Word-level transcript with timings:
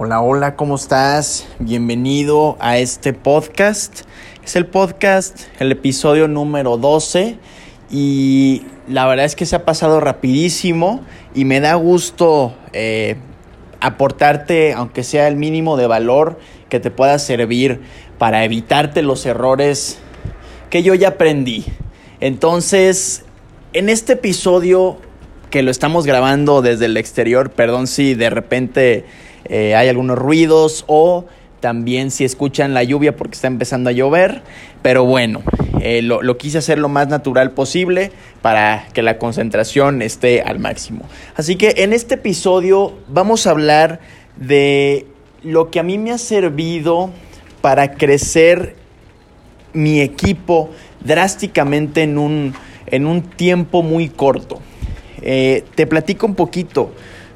Hola, 0.00 0.20
hola, 0.20 0.54
¿cómo 0.54 0.76
estás? 0.76 1.48
Bienvenido 1.58 2.56
a 2.60 2.78
este 2.78 3.12
podcast. 3.12 4.02
Es 4.44 4.54
el 4.54 4.64
podcast, 4.64 5.40
el 5.58 5.72
episodio 5.72 6.28
número 6.28 6.76
12 6.76 7.36
y 7.90 8.62
la 8.86 9.08
verdad 9.08 9.24
es 9.24 9.34
que 9.34 9.44
se 9.44 9.56
ha 9.56 9.64
pasado 9.64 9.98
rapidísimo 9.98 11.00
y 11.34 11.44
me 11.44 11.58
da 11.58 11.74
gusto 11.74 12.54
eh, 12.72 13.16
aportarte, 13.80 14.72
aunque 14.72 15.02
sea 15.02 15.26
el 15.26 15.34
mínimo 15.34 15.76
de 15.76 15.88
valor 15.88 16.38
que 16.68 16.78
te 16.78 16.92
pueda 16.92 17.18
servir 17.18 17.80
para 18.18 18.44
evitarte 18.44 19.02
los 19.02 19.26
errores 19.26 19.98
que 20.70 20.84
yo 20.84 20.94
ya 20.94 21.08
aprendí. 21.08 21.64
Entonces, 22.20 23.24
en 23.72 23.88
este 23.88 24.12
episodio 24.12 24.98
que 25.50 25.64
lo 25.64 25.72
estamos 25.72 26.06
grabando 26.06 26.62
desde 26.62 26.84
el 26.84 26.96
exterior, 26.96 27.50
perdón 27.50 27.88
si 27.88 28.14
de 28.14 28.30
repente 28.30 29.04
eh, 29.48 29.74
hay 29.74 29.88
algunos 29.88 30.18
ruidos 30.18 30.84
o 30.86 31.24
también 31.60 32.10
si 32.10 32.24
escuchan 32.24 32.74
la 32.74 32.84
lluvia 32.84 33.16
porque 33.16 33.34
está 33.34 33.48
empezando 33.48 33.90
a 33.90 33.92
llover. 33.92 34.42
Pero 34.82 35.04
bueno, 35.04 35.42
eh, 35.80 36.02
lo, 36.02 36.22
lo, 36.22 36.38
quise 36.38 36.58
hacer 36.58 36.78
lo 36.78 36.88
más 36.88 37.08
natural 37.08 37.52
posible 37.52 38.12
para 38.42 38.86
que 38.92 39.02
la 39.02 39.18
concentración 39.18 40.02
esté 40.02 40.42
al 40.42 40.58
máximo. 40.58 41.04
Así 41.36 41.56
que 41.56 41.74
en 41.78 41.92
este 41.92 42.14
episodio 42.14 42.94
vamos 43.08 43.46
a 43.46 43.50
hablar 43.50 44.00
de 44.36 45.06
lo 45.42 45.70
que 45.70 45.80
a 45.80 45.82
mí 45.82 45.98
me 45.98 46.12
ha 46.12 46.18
servido 46.18 47.10
para 47.60 47.94
crecer 47.94 48.76
mi 49.72 50.00
equipo 50.00 50.70
drásticamente 51.04 52.02
en 52.02 52.18
un, 52.18 52.54
en 52.86 53.06
un 53.06 53.22
tiempo 53.22 53.82
muy 53.82 54.08
corto. 54.08 54.60
Eh, 55.22 55.64
te 55.74 55.86
platico 55.86 56.26
un 56.26 56.34
poquito. 56.34 56.92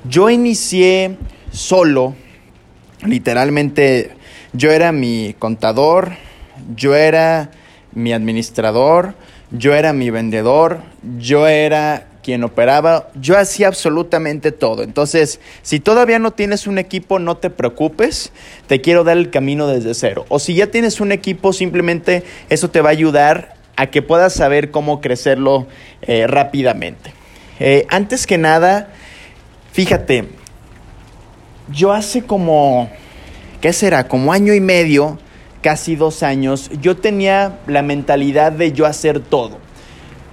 Yo 0.08 0.30
inicié 0.30 1.16
solo, 1.52 2.15
literalmente 3.05 4.12
yo 4.52 4.70
era 4.70 4.92
mi 4.92 5.34
contador, 5.39 6.12
yo 6.77 6.94
era 6.94 7.50
mi 7.92 8.12
administrador, 8.12 9.14
yo 9.50 9.75
era 9.75 9.92
mi 9.92 10.11
vendedor, 10.11 10.81
yo 11.19 11.47
era 11.47 12.06
quien 12.22 12.44
operaba, 12.44 13.09
yo 13.14 13.36
hacía 13.36 13.69
absolutamente 13.69 14.53
todo. 14.53 14.83
Entonces, 14.83 15.41
si 15.62 15.81
todavía 15.81 16.19
no 16.19 16.31
tienes 16.33 16.67
un 16.67 16.78
equipo, 16.78 17.19
no 17.19 17.36
te 17.36 17.50
preocupes, 17.50 18.33
te 18.66 18.81
quiero 18.81 19.05
dar 19.05 19.16
el 19.16 19.31
camino 19.31 19.66
desde 19.66 19.94
cero. 19.94 20.25
O 20.28 20.39
si 20.39 20.55
ya 20.55 20.69
tienes 20.69 21.00
un 21.00 21.12
equipo, 21.12 21.53
simplemente 21.53 22.22
eso 22.48 22.70
te 22.70 22.81
va 22.81 22.91
a 22.91 22.92
ayudar 22.92 23.56
a 23.77 23.87
que 23.89 24.03
puedas 24.03 24.33
saber 24.34 24.70
cómo 24.70 25.00
crecerlo 25.00 25.66
eh, 26.03 26.27
rápidamente. 26.27 27.12
Eh, 27.59 27.87
antes 27.89 28.27
que 28.27 28.39
nada, 28.39 28.92
fíjate, 29.72 30.28
yo 31.70 31.92
hace 31.92 32.22
como, 32.22 32.91
¿qué 33.60 33.72
será? 33.72 34.08
Como 34.08 34.32
año 34.32 34.55
y 34.55 34.60
medio, 34.60 35.18
casi 35.62 35.96
dos 35.96 36.22
años, 36.22 36.70
yo 36.80 36.96
tenía 36.96 37.58
la 37.66 37.82
mentalidad 37.82 38.52
de 38.52 38.72
yo 38.72 38.86
hacer 38.86 39.20
todo. 39.20 39.58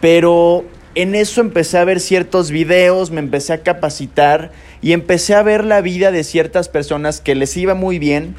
Pero 0.02 0.66
en 0.96 1.16
eso 1.16 1.42
empecé 1.42 1.78
a 1.78 1.86
ver 1.86 2.00
ciertos 2.00 2.52
videos, 2.52 3.12
me 3.12 3.20
empecé 3.20 3.54
a 3.54 3.62
capacitar 3.62 4.52
y 4.82 4.94
empecé 4.94 5.36
a 5.36 5.44
ver 5.44 5.64
la 5.64 5.82
vida 5.82 6.12
de 6.12 6.24
ciertas 6.24 6.68
personas 6.68 7.22
que 7.22 7.36
les 7.36 7.56
iba 7.58 7.74
muy 7.76 8.00
bien 8.00 8.36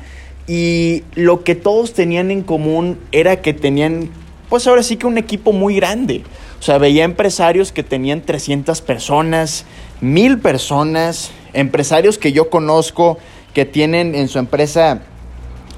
y 0.46 1.04
lo 1.14 1.44
que 1.44 1.54
todos 1.54 1.94
tenían 1.94 2.30
en 2.30 2.42
común 2.42 2.98
era 3.12 3.40
que 3.40 3.54
tenían, 3.54 4.10
pues 4.48 4.66
ahora 4.66 4.82
sí 4.82 4.96
que 4.96 5.06
un 5.06 5.16
equipo 5.16 5.52
muy 5.52 5.76
grande. 5.76 6.22
O 6.60 6.62
sea, 6.62 6.76
veía 6.76 7.04
empresarios 7.04 7.72
que 7.72 7.82
tenían 7.82 8.20
300 8.20 8.82
personas, 8.82 9.64
mil 10.02 10.38
personas, 10.38 11.30
empresarios 11.54 12.18
que 12.18 12.32
yo 12.32 12.50
conozco 12.50 13.18
que 13.54 13.64
tienen 13.64 14.14
en 14.14 14.28
su 14.28 14.38
empresa 14.38 15.00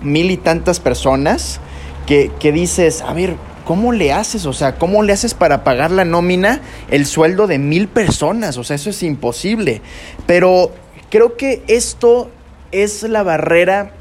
mil 0.03 0.33
y 0.33 0.37
tantas 0.37 0.81
personas, 0.81 1.61
que, 2.07 2.33
que 2.41 2.51
dices, 2.51 3.01
a 3.01 3.15
ver, 3.15 3.37
¿cómo 3.65 3.93
le 3.93 4.13
haces? 4.13 4.45
O 4.45 4.53
sea, 4.53 4.75
¿cómo 4.77 5.05
le 5.05 5.13
haces 5.13 5.35
para 5.35 5.63
pagar 5.63 5.93
la 5.93 6.05
nómina 6.05 6.61
el 6.91 7.07
sueldo 7.07 7.47
de 7.47 7.61
mil 7.61 7.87
personas? 7.87 8.59
O 8.59 8.65
sea, 8.65 8.75
eso 8.75 8.91
es 8.91 9.05
imposible. 9.05 9.81
Pero 10.27 10.73
creo 11.11 11.37
que 11.37 11.63
esto 11.69 12.29
es 12.73 13.05
la 13.05 13.23
barrera 13.23 13.93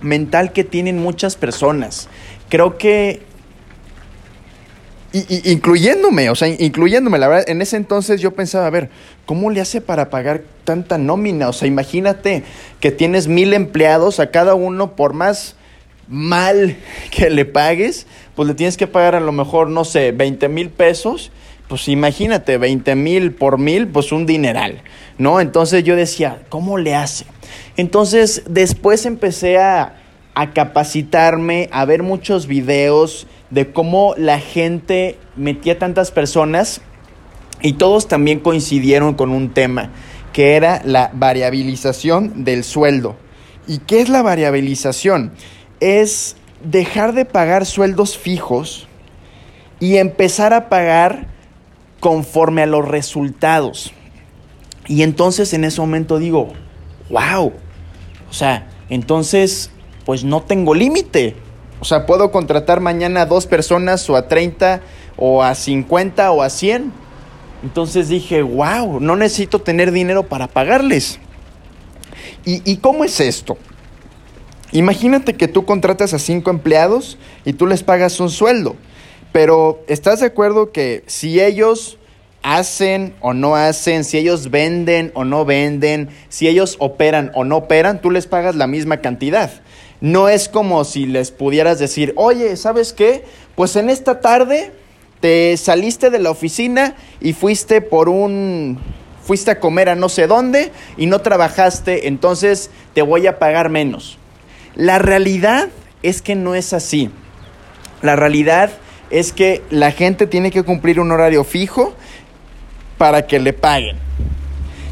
mental 0.00 0.52
que 0.52 0.62
tienen 0.62 1.02
muchas 1.02 1.34
personas. 1.34 2.08
Creo 2.48 2.78
que 2.78 3.22
y, 5.14 5.52
incluyéndome, 5.52 6.28
o 6.28 6.34
sea, 6.34 6.48
incluyéndome, 6.48 7.18
la 7.18 7.28
verdad, 7.28 7.48
en 7.48 7.62
ese 7.62 7.76
entonces 7.76 8.20
yo 8.20 8.32
pensaba, 8.32 8.66
a 8.66 8.70
ver, 8.70 8.90
¿cómo 9.26 9.48
le 9.50 9.60
hace 9.60 9.80
para 9.80 10.10
pagar 10.10 10.42
tanta 10.64 10.98
nómina? 10.98 11.48
O 11.48 11.52
sea, 11.52 11.68
imagínate 11.68 12.42
que 12.80 12.90
tienes 12.90 13.28
mil 13.28 13.54
empleados, 13.54 14.18
a 14.18 14.32
cada 14.32 14.56
uno, 14.56 14.96
por 14.96 15.12
más 15.12 15.54
mal 16.08 16.76
que 17.12 17.30
le 17.30 17.44
pagues, 17.44 18.08
pues 18.34 18.48
le 18.48 18.54
tienes 18.54 18.76
que 18.76 18.88
pagar 18.88 19.14
a 19.14 19.20
lo 19.20 19.30
mejor, 19.30 19.70
no 19.70 19.84
sé, 19.84 20.10
20 20.10 20.48
mil 20.48 20.70
pesos, 20.70 21.30
pues 21.68 21.86
imagínate, 21.86 22.58
20 22.58 22.96
mil 22.96 23.32
por 23.32 23.58
mil, 23.58 23.86
pues 23.86 24.10
un 24.10 24.26
dineral, 24.26 24.82
¿no? 25.16 25.40
Entonces 25.40 25.84
yo 25.84 25.94
decía, 25.94 26.42
¿cómo 26.48 26.76
le 26.76 26.96
hace? 26.96 27.24
Entonces 27.76 28.42
después 28.48 29.06
empecé 29.06 29.58
a, 29.58 29.94
a 30.34 30.52
capacitarme, 30.52 31.68
a 31.70 31.84
ver 31.84 32.02
muchos 32.02 32.48
videos, 32.48 33.28
de 33.54 33.72
cómo 33.72 34.14
la 34.18 34.40
gente 34.40 35.16
metía 35.36 35.78
tantas 35.78 36.10
personas 36.10 36.80
y 37.62 37.74
todos 37.74 38.08
también 38.08 38.40
coincidieron 38.40 39.14
con 39.14 39.30
un 39.30 39.54
tema, 39.54 39.90
que 40.32 40.56
era 40.56 40.82
la 40.84 41.12
variabilización 41.14 42.42
del 42.42 42.64
sueldo. 42.64 43.14
¿Y 43.68 43.78
qué 43.78 44.00
es 44.00 44.08
la 44.08 44.22
variabilización? 44.22 45.30
Es 45.78 46.36
dejar 46.64 47.14
de 47.14 47.24
pagar 47.24 47.64
sueldos 47.64 48.18
fijos 48.18 48.88
y 49.78 49.98
empezar 49.98 50.52
a 50.52 50.68
pagar 50.68 51.28
conforme 52.00 52.62
a 52.62 52.66
los 52.66 52.86
resultados. 52.86 53.92
Y 54.88 55.02
entonces 55.02 55.54
en 55.54 55.62
ese 55.62 55.80
momento 55.80 56.18
digo, 56.18 56.52
wow, 57.08 57.52
o 58.28 58.32
sea, 58.32 58.68
entonces 58.90 59.70
pues 60.04 60.24
no 60.24 60.42
tengo 60.42 60.74
límite. 60.74 61.36
O 61.84 61.86
sea, 61.86 62.06
puedo 62.06 62.30
contratar 62.30 62.80
mañana 62.80 63.20
a 63.20 63.26
dos 63.26 63.46
personas 63.46 64.08
o 64.08 64.16
a 64.16 64.26
30 64.26 64.80
o 65.18 65.42
a 65.42 65.54
50 65.54 66.32
o 66.32 66.40
a 66.40 66.48
100. 66.48 66.90
Entonces 67.62 68.08
dije, 68.08 68.40
wow, 68.40 69.00
no 69.00 69.16
necesito 69.16 69.58
tener 69.58 69.92
dinero 69.92 70.22
para 70.22 70.46
pagarles. 70.46 71.18
¿Y, 72.42 72.62
¿Y, 72.64 72.78
cómo 72.78 73.04
es 73.04 73.20
esto? 73.20 73.58
Imagínate 74.72 75.34
que 75.34 75.46
tú 75.46 75.66
contratas 75.66 76.14
a 76.14 76.18
cinco 76.18 76.48
empleados 76.48 77.18
y 77.44 77.52
tú 77.52 77.66
les 77.66 77.82
pagas 77.82 78.18
un 78.18 78.30
sueldo. 78.30 78.76
Pero 79.32 79.84
¿estás 79.86 80.20
de 80.20 80.26
acuerdo 80.28 80.72
que 80.72 81.04
si 81.06 81.38
ellos 81.38 81.98
hacen 82.42 83.14
o 83.20 83.34
no 83.34 83.56
hacen, 83.56 84.04
si 84.04 84.16
ellos 84.16 84.50
venden 84.50 85.12
o 85.14 85.24
no 85.26 85.44
venden, 85.44 86.08
si 86.30 86.48
ellos 86.48 86.76
operan 86.78 87.30
o 87.34 87.44
no 87.44 87.58
operan, 87.58 88.00
tú 88.00 88.10
les 88.10 88.26
pagas 88.26 88.54
la 88.54 88.66
misma 88.66 89.02
cantidad? 89.02 89.50
No 90.00 90.28
es 90.28 90.48
como 90.48 90.84
si 90.84 91.06
les 91.06 91.30
pudieras 91.30 91.78
decir, 91.78 92.12
oye, 92.16 92.56
¿sabes 92.56 92.92
qué? 92.92 93.24
Pues 93.54 93.76
en 93.76 93.90
esta 93.90 94.20
tarde 94.20 94.72
te 95.20 95.56
saliste 95.56 96.10
de 96.10 96.18
la 96.18 96.30
oficina 96.30 96.94
y 97.20 97.32
fuiste 97.32 97.80
por 97.80 98.08
un... 98.08 98.78
fuiste 99.22 99.52
a 99.52 99.60
comer 99.60 99.88
a 99.88 99.94
no 99.94 100.08
sé 100.08 100.26
dónde 100.26 100.72
y 100.96 101.06
no 101.06 101.20
trabajaste, 101.20 102.08
entonces 102.08 102.70
te 102.92 103.02
voy 103.02 103.26
a 103.26 103.38
pagar 103.38 103.70
menos. 103.70 104.18
La 104.74 104.98
realidad 104.98 105.68
es 106.02 106.20
que 106.20 106.34
no 106.34 106.54
es 106.54 106.72
así. 106.72 107.10
La 108.02 108.16
realidad 108.16 108.70
es 109.10 109.32
que 109.32 109.62
la 109.70 109.92
gente 109.92 110.26
tiene 110.26 110.50
que 110.50 110.62
cumplir 110.62 111.00
un 111.00 111.12
horario 111.12 111.44
fijo 111.44 111.94
para 112.98 113.26
que 113.26 113.38
le 113.38 113.52
paguen. 113.52 113.96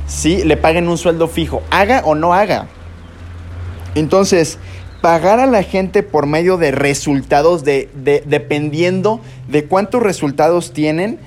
Sí, 0.06 0.44
le 0.44 0.56
paguen 0.56 0.88
un 0.88 0.98
sueldo 0.98 1.28
fijo, 1.28 1.62
haga 1.70 2.02
o 2.04 2.14
no 2.14 2.32
haga. 2.32 2.68
Entonces, 3.94 4.58
pagar 5.02 5.40
a 5.40 5.46
la 5.46 5.64
gente 5.64 6.02
por 6.02 6.26
medio 6.26 6.56
de 6.56 6.70
resultados, 6.70 7.64
de, 7.64 7.90
dependiendo 8.24 9.20
de 9.48 9.66
cuántos 9.66 10.02
resultados 10.02 10.72
tienen. 10.72 11.18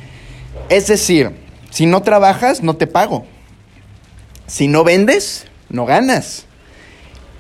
Es 0.70 0.88
decir, 0.88 1.32
si 1.70 1.86
no 1.86 2.02
trabajas, 2.02 2.64
no 2.64 2.78
te 2.78 2.88
pago. 2.88 3.26
Si 4.48 4.68
no 4.68 4.84
vendes, 4.84 5.46
no 5.70 5.86
ganas. 5.86 6.46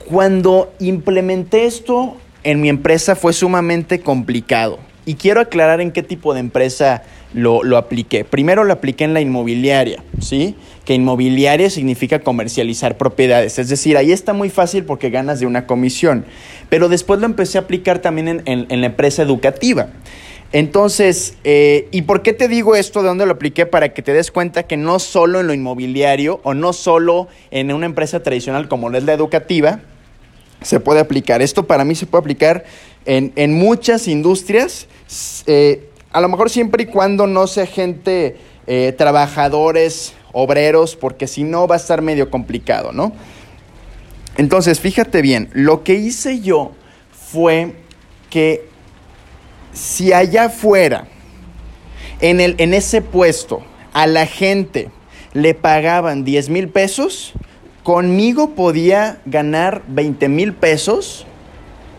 Cuando 0.09 0.73
implementé 0.79 1.65
esto 1.65 2.17
en 2.43 2.61
mi 2.61 2.69
empresa 2.69 3.15
fue 3.15 3.31
sumamente 3.31 4.01
complicado. 4.01 4.79
Y 5.05 5.15
quiero 5.15 5.39
aclarar 5.39 5.79
en 5.79 5.91
qué 5.91 6.03
tipo 6.03 6.33
de 6.33 6.41
empresa 6.41 7.03
lo, 7.35 7.63
lo, 7.63 7.77
apliqué. 7.77 8.23
Primero 8.23 8.63
lo 8.63 8.73
apliqué 8.73 9.03
en 9.03 9.13
la 9.13 9.21
inmobiliaria, 9.21 10.03
¿sí? 10.19 10.55
Que 10.85 10.93
inmobiliaria 10.95 11.69
significa 11.69 12.19
comercializar 12.19 12.97
propiedades. 12.97 13.59
Es 13.59 13.69
decir, 13.69 13.97
ahí 13.97 14.11
está 14.11 14.33
muy 14.33 14.49
fácil 14.49 14.85
porque 14.85 15.09
ganas 15.09 15.39
de 15.39 15.45
una 15.45 15.67
comisión. 15.67 16.25
Pero 16.69 16.89
después 16.89 17.19
lo 17.19 17.25
empecé 17.25 17.57
a 17.57 17.61
aplicar 17.61 17.99
también 17.99 18.27
en, 18.27 18.41
en, 18.45 18.65
en 18.69 18.81
la 18.81 18.87
empresa 18.87 19.21
educativa. 19.21 19.89
Entonces, 20.51 21.35
eh, 21.43 21.89
¿y 21.91 22.03
por 22.03 22.21
qué 22.21 22.31
te 22.31 22.47
digo 22.47 22.75
esto? 22.75 23.01
¿De 23.01 23.09
dónde 23.09 23.25
lo 23.25 23.33
apliqué? 23.33 23.65
Para 23.65 23.93
que 23.93 24.01
te 24.01 24.13
des 24.13 24.31
cuenta 24.31 24.63
que 24.63 24.77
no 24.77 24.99
solo 24.99 25.41
en 25.41 25.47
lo 25.47 25.53
inmobiliario 25.53 26.39
o 26.43 26.53
no 26.53 26.71
solo 26.71 27.27
en 27.51 27.73
una 27.73 27.85
empresa 27.85 28.23
tradicional 28.23 28.69
como 28.69 28.89
es 28.91 29.03
la 29.03 29.13
educativa, 29.13 29.81
se 30.61 30.79
puede 30.79 31.01
aplicar. 31.01 31.41
Esto 31.41 31.67
para 31.67 31.83
mí 31.83 31.95
se 31.95 32.05
puede 32.05 32.21
aplicar 32.21 32.63
en, 33.05 33.53
muchas 33.53 34.07
industrias, 34.07 34.87
eh, 35.45 35.89
a 36.15 36.21
lo 36.21 36.29
mejor 36.29 36.49
siempre 36.49 36.83
y 36.83 36.85
cuando 36.85 37.27
no 37.27 37.45
sea 37.45 37.65
gente, 37.65 38.37
eh, 38.67 38.93
trabajadores, 38.97 40.13
obreros, 40.31 40.95
porque 40.95 41.27
si 41.27 41.43
no 41.43 41.67
va 41.67 41.75
a 41.75 41.77
estar 41.77 42.01
medio 42.01 42.31
complicado, 42.31 42.93
¿no? 42.93 43.11
Entonces, 44.37 44.79
fíjate 44.79 45.21
bien, 45.21 45.49
lo 45.51 45.83
que 45.83 45.95
hice 45.95 46.39
yo 46.39 46.71
fue 47.11 47.73
que 48.29 48.69
si 49.73 50.13
allá 50.13 50.45
afuera, 50.45 51.05
en, 52.21 52.39
el, 52.39 52.55
en 52.59 52.73
ese 52.73 53.01
puesto, 53.01 53.61
a 53.91 54.07
la 54.07 54.25
gente 54.25 54.91
le 55.33 55.53
pagaban 55.53 56.23
10 56.23 56.47
mil 56.47 56.69
pesos, 56.69 57.33
conmigo 57.83 58.51
podía 58.51 59.19
ganar 59.25 59.83
20 59.89 60.29
mil 60.29 60.53
pesos 60.53 61.25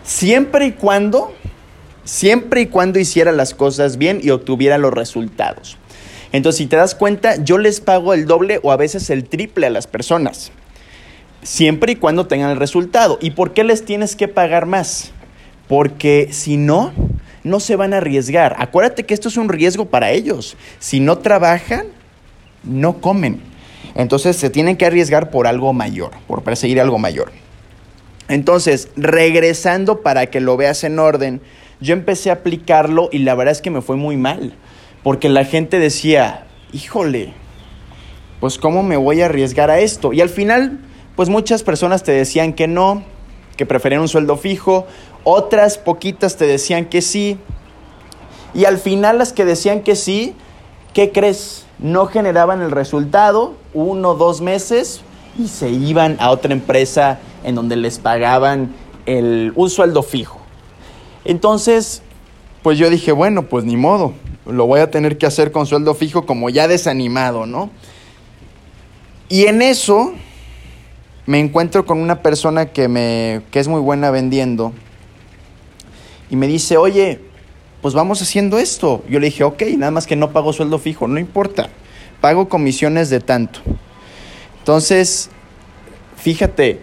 siempre 0.04 0.68
y 0.68 0.72
cuando, 0.72 1.34
siempre 2.06 2.62
y 2.62 2.66
cuando 2.66 2.98
hiciera 2.98 3.32
las 3.32 3.52
cosas 3.52 3.98
bien 3.98 4.20
y 4.22 4.30
obtuviera 4.30 4.78
los 4.78 4.94
resultados. 4.94 5.76
Entonces, 6.32 6.58
si 6.58 6.66
te 6.66 6.76
das 6.76 6.94
cuenta, 6.94 7.36
yo 7.36 7.58
les 7.58 7.80
pago 7.80 8.14
el 8.14 8.26
doble 8.26 8.60
o 8.62 8.72
a 8.72 8.76
veces 8.76 9.10
el 9.10 9.24
triple 9.24 9.66
a 9.66 9.70
las 9.70 9.86
personas, 9.86 10.52
siempre 11.42 11.92
y 11.92 11.96
cuando 11.96 12.26
tengan 12.26 12.50
el 12.50 12.56
resultado. 12.56 13.18
¿Y 13.20 13.32
por 13.32 13.52
qué 13.52 13.64
les 13.64 13.84
tienes 13.84 14.16
que 14.16 14.28
pagar 14.28 14.66
más? 14.66 15.12
Porque 15.68 16.28
si 16.32 16.56
no, 16.56 16.92
no 17.44 17.60
se 17.60 17.76
van 17.76 17.92
a 17.92 17.98
arriesgar. 17.98 18.56
Acuérdate 18.58 19.04
que 19.04 19.14
esto 19.14 19.28
es 19.28 19.36
un 19.36 19.48
riesgo 19.48 19.86
para 19.86 20.10
ellos. 20.12 20.56
Si 20.78 21.00
no 21.00 21.18
trabajan, 21.18 21.86
no 22.64 23.00
comen. 23.00 23.40
Entonces 23.94 24.36
se 24.36 24.50
tienen 24.50 24.76
que 24.76 24.86
arriesgar 24.86 25.30
por 25.30 25.46
algo 25.46 25.72
mayor, 25.72 26.10
por 26.26 26.42
perseguir 26.42 26.80
algo 26.80 26.98
mayor. 26.98 27.32
Entonces, 28.28 28.88
regresando 28.96 30.02
para 30.02 30.26
que 30.26 30.40
lo 30.40 30.56
veas 30.56 30.84
en 30.84 30.98
orden, 30.98 31.40
yo 31.80 31.92
empecé 31.92 32.30
a 32.30 32.34
aplicarlo 32.34 33.08
y 33.12 33.18
la 33.18 33.34
verdad 33.34 33.52
es 33.52 33.62
que 33.62 33.70
me 33.70 33.82
fue 33.82 33.96
muy 33.96 34.16
mal, 34.16 34.54
porque 35.02 35.28
la 35.28 35.44
gente 35.44 35.78
decía, 35.78 36.46
híjole, 36.72 37.34
pues 38.40 38.58
cómo 38.58 38.82
me 38.82 38.96
voy 38.96 39.22
a 39.22 39.26
arriesgar 39.26 39.70
a 39.70 39.80
esto. 39.80 40.12
Y 40.12 40.20
al 40.20 40.28
final, 40.28 40.80
pues 41.14 41.28
muchas 41.28 41.62
personas 41.62 42.02
te 42.02 42.12
decían 42.12 42.52
que 42.52 42.66
no, 42.66 43.02
que 43.56 43.66
preferían 43.66 44.00
un 44.00 44.08
sueldo 44.08 44.36
fijo, 44.36 44.86
otras 45.24 45.78
poquitas 45.78 46.36
te 46.36 46.46
decían 46.46 46.86
que 46.86 47.02
sí, 47.02 47.38
y 48.54 48.64
al 48.64 48.78
final 48.78 49.18
las 49.18 49.32
que 49.32 49.44
decían 49.44 49.82
que 49.82 49.96
sí, 49.96 50.34
¿qué 50.94 51.12
crees? 51.12 51.66
no 51.78 52.06
generaban 52.06 52.62
el 52.62 52.70
resultado, 52.70 53.54
uno 53.74 54.10
o 54.10 54.14
dos 54.14 54.40
meses, 54.40 55.02
y 55.38 55.48
se 55.48 55.68
iban 55.68 56.16
a 56.20 56.30
otra 56.30 56.52
empresa 56.52 57.18
en 57.44 57.54
donde 57.54 57.76
les 57.76 57.98
pagaban 57.98 58.74
el, 59.04 59.52
un 59.54 59.68
sueldo 59.68 60.02
fijo. 60.02 60.40
Entonces, 61.26 62.02
pues 62.62 62.78
yo 62.78 62.88
dije, 62.88 63.10
bueno, 63.10 63.48
pues 63.48 63.64
ni 63.64 63.76
modo, 63.76 64.14
lo 64.46 64.66
voy 64.66 64.78
a 64.78 64.92
tener 64.92 65.18
que 65.18 65.26
hacer 65.26 65.50
con 65.50 65.66
sueldo 65.66 65.94
fijo 65.94 66.24
como 66.24 66.50
ya 66.50 66.68
desanimado, 66.68 67.46
¿no? 67.46 67.70
Y 69.28 69.46
en 69.46 69.60
eso 69.60 70.12
me 71.26 71.40
encuentro 71.40 71.84
con 71.84 71.98
una 71.98 72.22
persona 72.22 72.66
que, 72.66 72.86
me, 72.86 73.42
que 73.50 73.58
es 73.58 73.66
muy 73.66 73.80
buena 73.80 74.12
vendiendo 74.12 74.72
y 76.30 76.36
me 76.36 76.46
dice, 76.46 76.76
oye, 76.76 77.20
pues 77.82 77.92
vamos 77.92 78.22
haciendo 78.22 78.58
esto. 78.58 79.02
Yo 79.08 79.18
le 79.18 79.26
dije, 79.26 79.42
ok, 79.42 79.62
nada 79.76 79.90
más 79.90 80.06
que 80.06 80.14
no 80.14 80.30
pago 80.30 80.52
sueldo 80.52 80.78
fijo, 80.78 81.08
no 81.08 81.18
importa, 81.18 81.70
pago 82.20 82.48
comisiones 82.48 83.10
de 83.10 83.18
tanto. 83.18 83.60
Entonces, 84.60 85.30
fíjate, 86.16 86.80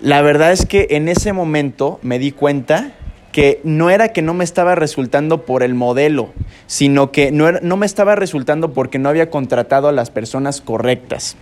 la 0.00 0.22
verdad 0.22 0.52
es 0.52 0.64
que 0.64 0.86
en 0.90 1.08
ese 1.08 1.34
momento 1.34 1.98
me 2.02 2.18
di 2.18 2.32
cuenta 2.32 2.94
que 3.32 3.60
no 3.64 3.90
era 3.90 4.12
que 4.12 4.22
no 4.22 4.34
me 4.34 4.44
estaba 4.44 4.74
resultando 4.74 5.44
por 5.44 5.62
el 5.62 5.74
modelo, 5.74 6.32
sino 6.66 7.10
que 7.10 7.32
no, 7.32 7.50
no 7.50 7.76
me 7.76 7.86
estaba 7.86 8.14
resultando 8.14 8.72
porque 8.72 8.98
no 8.98 9.08
había 9.08 9.30
contratado 9.30 9.88
a 9.88 9.92
las 9.92 10.10
personas 10.10 10.60
correctas. 10.60 11.36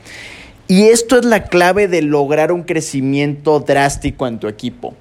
Y 0.68 0.84
esto 0.84 1.18
es 1.18 1.24
la 1.24 1.44
clave 1.44 1.88
de 1.88 2.00
lograr 2.00 2.52
un 2.52 2.62
crecimiento 2.62 3.60
drástico 3.60 4.26
en 4.26 4.38
tu 4.38 4.46
equipo 4.46 4.94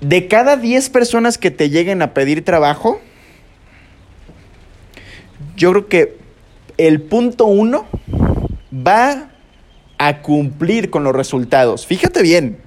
de 0.00 0.28
cada 0.28 0.56
10 0.56 0.90
personas 0.90 1.38
que 1.38 1.50
te 1.50 1.70
lleguen 1.70 2.02
a 2.02 2.14
pedir 2.14 2.44
trabajo, 2.44 3.00
yo 5.56 5.70
creo 5.70 5.88
que 5.88 6.18
el 6.76 7.00
punto 7.00 7.46
uno 7.46 7.86
va 8.74 9.30
a 9.98 10.20
cumplir 10.22 10.90
con 10.90 11.04
los 11.04 11.14
resultados. 11.14 11.86
Fíjate 11.86 12.22
bien, 12.22 12.58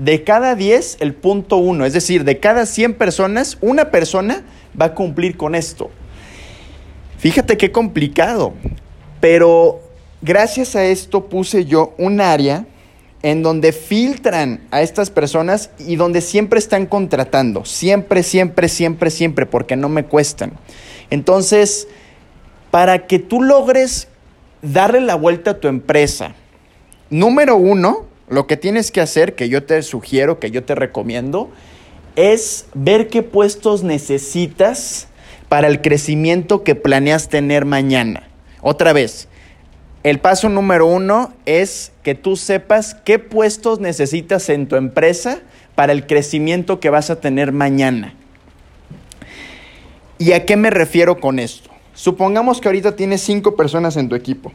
de 0.00 0.24
cada 0.24 0.54
10, 0.54 0.96
el 1.00 1.12
punto 1.12 1.58
uno, 1.58 1.84
es 1.84 1.92
decir, 1.92 2.24
de 2.24 2.40
cada 2.40 2.64
100 2.64 2.94
personas, 2.94 3.58
una 3.60 3.90
persona 3.90 4.44
va 4.80 4.86
a 4.86 4.94
cumplir 4.94 5.36
con 5.36 5.54
esto. 5.54 5.90
Fíjate 7.18 7.58
qué 7.58 7.70
complicado, 7.70 8.54
pero 9.20 9.82
gracias 10.22 10.74
a 10.74 10.86
esto 10.86 11.26
puse 11.28 11.66
yo 11.66 11.92
un 11.98 12.22
área 12.22 12.64
en 13.22 13.42
donde 13.42 13.72
filtran 13.72 14.66
a 14.70 14.80
estas 14.80 15.10
personas 15.10 15.68
y 15.78 15.96
donde 15.96 16.22
siempre 16.22 16.58
están 16.58 16.86
contratando, 16.86 17.66
siempre, 17.66 18.22
siempre, 18.22 18.70
siempre, 18.70 19.10
siempre, 19.10 19.44
porque 19.44 19.76
no 19.76 19.90
me 19.90 20.06
cuestan. 20.06 20.52
Entonces, 21.10 21.88
para 22.70 23.06
que 23.06 23.18
tú 23.18 23.42
logres 23.42 24.08
darle 24.62 25.02
la 25.02 25.14
vuelta 25.14 25.50
a 25.50 25.60
tu 25.60 25.68
empresa, 25.68 26.34
número 27.10 27.56
uno, 27.56 28.08
lo 28.30 28.46
que 28.46 28.56
tienes 28.56 28.90
que 28.92 29.00
hacer, 29.00 29.34
que 29.34 29.48
yo 29.48 29.64
te 29.64 29.82
sugiero, 29.82 30.38
que 30.38 30.50
yo 30.50 30.64
te 30.64 30.74
recomiendo, 30.74 31.50
es 32.16 32.66
ver 32.74 33.08
qué 33.08 33.22
puestos 33.22 33.82
necesitas 33.82 35.08
para 35.48 35.66
el 35.66 35.82
crecimiento 35.82 36.62
que 36.62 36.76
planeas 36.76 37.28
tener 37.28 37.64
mañana. 37.64 38.28
Otra 38.62 38.92
vez, 38.92 39.28
el 40.04 40.20
paso 40.20 40.48
número 40.48 40.86
uno 40.86 41.32
es 41.44 41.92
que 42.04 42.14
tú 42.14 42.36
sepas 42.36 42.94
qué 42.94 43.18
puestos 43.18 43.80
necesitas 43.80 44.48
en 44.48 44.68
tu 44.68 44.76
empresa 44.76 45.40
para 45.74 45.92
el 45.92 46.06
crecimiento 46.06 46.78
que 46.78 46.88
vas 46.88 47.10
a 47.10 47.20
tener 47.20 47.50
mañana. 47.50 48.14
¿Y 50.18 50.32
a 50.32 50.46
qué 50.46 50.56
me 50.56 50.70
refiero 50.70 51.18
con 51.18 51.40
esto? 51.40 51.70
Supongamos 51.94 52.60
que 52.60 52.68
ahorita 52.68 52.94
tienes 52.94 53.22
cinco 53.22 53.56
personas 53.56 53.96
en 53.96 54.08
tu 54.08 54.14
equipo. 54.14 54.52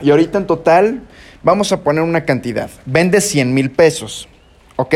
Y 0.00 0.10
ahorita 0.10 0.38
en 0.38 0.46
total 0.46 1.02
vamos 1.44 1.70
a 1.72 1.82
poner 1.82 2.02
una 2.02 2.24
cantidad. 2.24 2.70
Vende 2.86 3.20
100 3.20 3.54
mil 3.54 3.70
pesos. 3.70 4.28
¿Ok? 4.76 4.94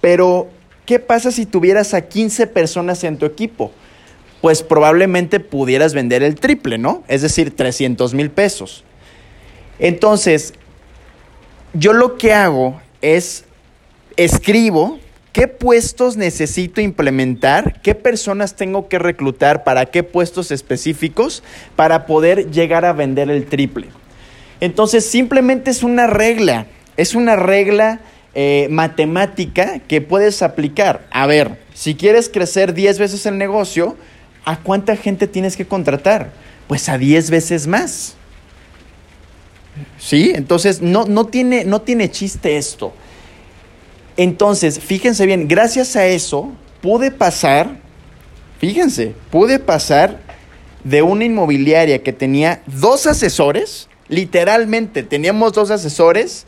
Pero, 0.00 0.48
¿qué 0.86 0.98
pasa 0.98 1.32
si 1.32 1.46
tuvieras 1.46 1.94
a 1.94 2.02
15 2.02 2.46
personas 2.46 3.02
en 3.02 3.16
tu 3.18 3.26
equipo? 3.26 3.72
pues 4.42 4.64
probablemente 4.64 5.38
pudieras 5.38 5.94
vender 5.94 6.24
el 6.24 6.34
triple, 6.34 6.76
¿no? 6.76 7.04
Es 7.06 7.22
decir, 7.22 7.54
300 7.54 8.12
mil 8.12 8.28
pesos. 8.28 8.82
Entonces, 9.78 10.52
yo 11.74 11.92
lo 11.92 12.18
que 12.18 12.34
hago 12.34 12.82
es 13.00 13.44
escribo 14.16 14.98
qué 15.32 15.46
puestos 15.46 16.16
necesito 16.16 16.80
implementar, 16.80 17.80
qué 17.82 17.94
personas 17.94 18.56
tengo 18.56 18.88
que 18.88 18.98
reclutar 18.98 19.62
para 19.62 19.86
qué 19.86 20.02
puestos 20.02 20.50
específicos 20.50 21.44
para 21.76 22.04
poder 22.04 22.50
llegar 22.50 22.84
a 22.84 22.92
vender 22.92 23.30
el 23.30 23.46
triple. 23.46 23.90
Entonces, 24.62 25.04
simplemente 25.04 25.72
es 25.72 25.82
una 25.82 26.06
regla, 26.06 26.66
es 26.96 27.16
una 27.16 27.34
regla 27.34 27.98
eh, 28.32 28.68
matemática 28.70 29.80
que 29.80 30.00
puedes 30.00 30.40
aplicar. 30.40 31.04
A 31.10 31.26
ver, 31.26 31.58
si 31.74 31.96
quieres 31.96 32.28
crecer 32.28 32.72
10 32.72 33.00
veces 33.00 33.26
el 33.26 33.38
negocio, 33.38 33.96
¿a 34.44 34.60
cuánta 34.60 34.94
gente 34.94 35.26
tienes 35.26 35.56
que 35.56 35.66
contratar? 35.66 36.30
Pues 36.68 36.88
a 36.88 36.96
10 36.96 37.32
veces 37.32 37.66
más. 37.66 38.14
¿Sí? 39.98 40.30
Entonces, 40.32 40.80
no, 40.80 41.06
no, 41.06 41.26
tiene, 41.26 41.64
no 41.64 41.82
tiene 41.82 42.08
chiste 42.08 42.56
esto. 42.56 42.92
Entonces, 44.16 44.78
fíjense 44.78 45.26
bien, 45.26 45.48
gracias 45.48 45.96
a 45.96 46.06
eso 46.06 46.52
pude 46.80 47.10
pasar, 47.10 47.80
fíjense, 48.60 49.16
pude 49.32 49.58
pasar 49.58 50.20
de 50.84 51.02
una 51.02 51.24
inmobiliaria 51.24 52.00
que 52.04 52.12
tenía 52.12 52.62
dos 52.66 53.08
asesores, 53.08 53.88
literalmente 54.12 55.02
teníamos 55.02 55.54
dos 55.54 55.70
asesores, 55.70 56.46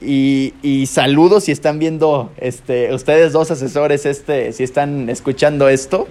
y, 0.00 0.52
y, 0.60 0.86
saludos 0.86 1.44
si 1.44 1.52
están 1.52 1.78
viendo, 1.78 2.30
este, 2.36 2.92
ustedes 2.92 3.32
dos 3.32 3.50
asesores, 3.50 4.04
este, 4.04 4.52
si 4.52 4.62
están 4.62 5.08
escuchando 5.08 5.70
esto. 5.70 6.06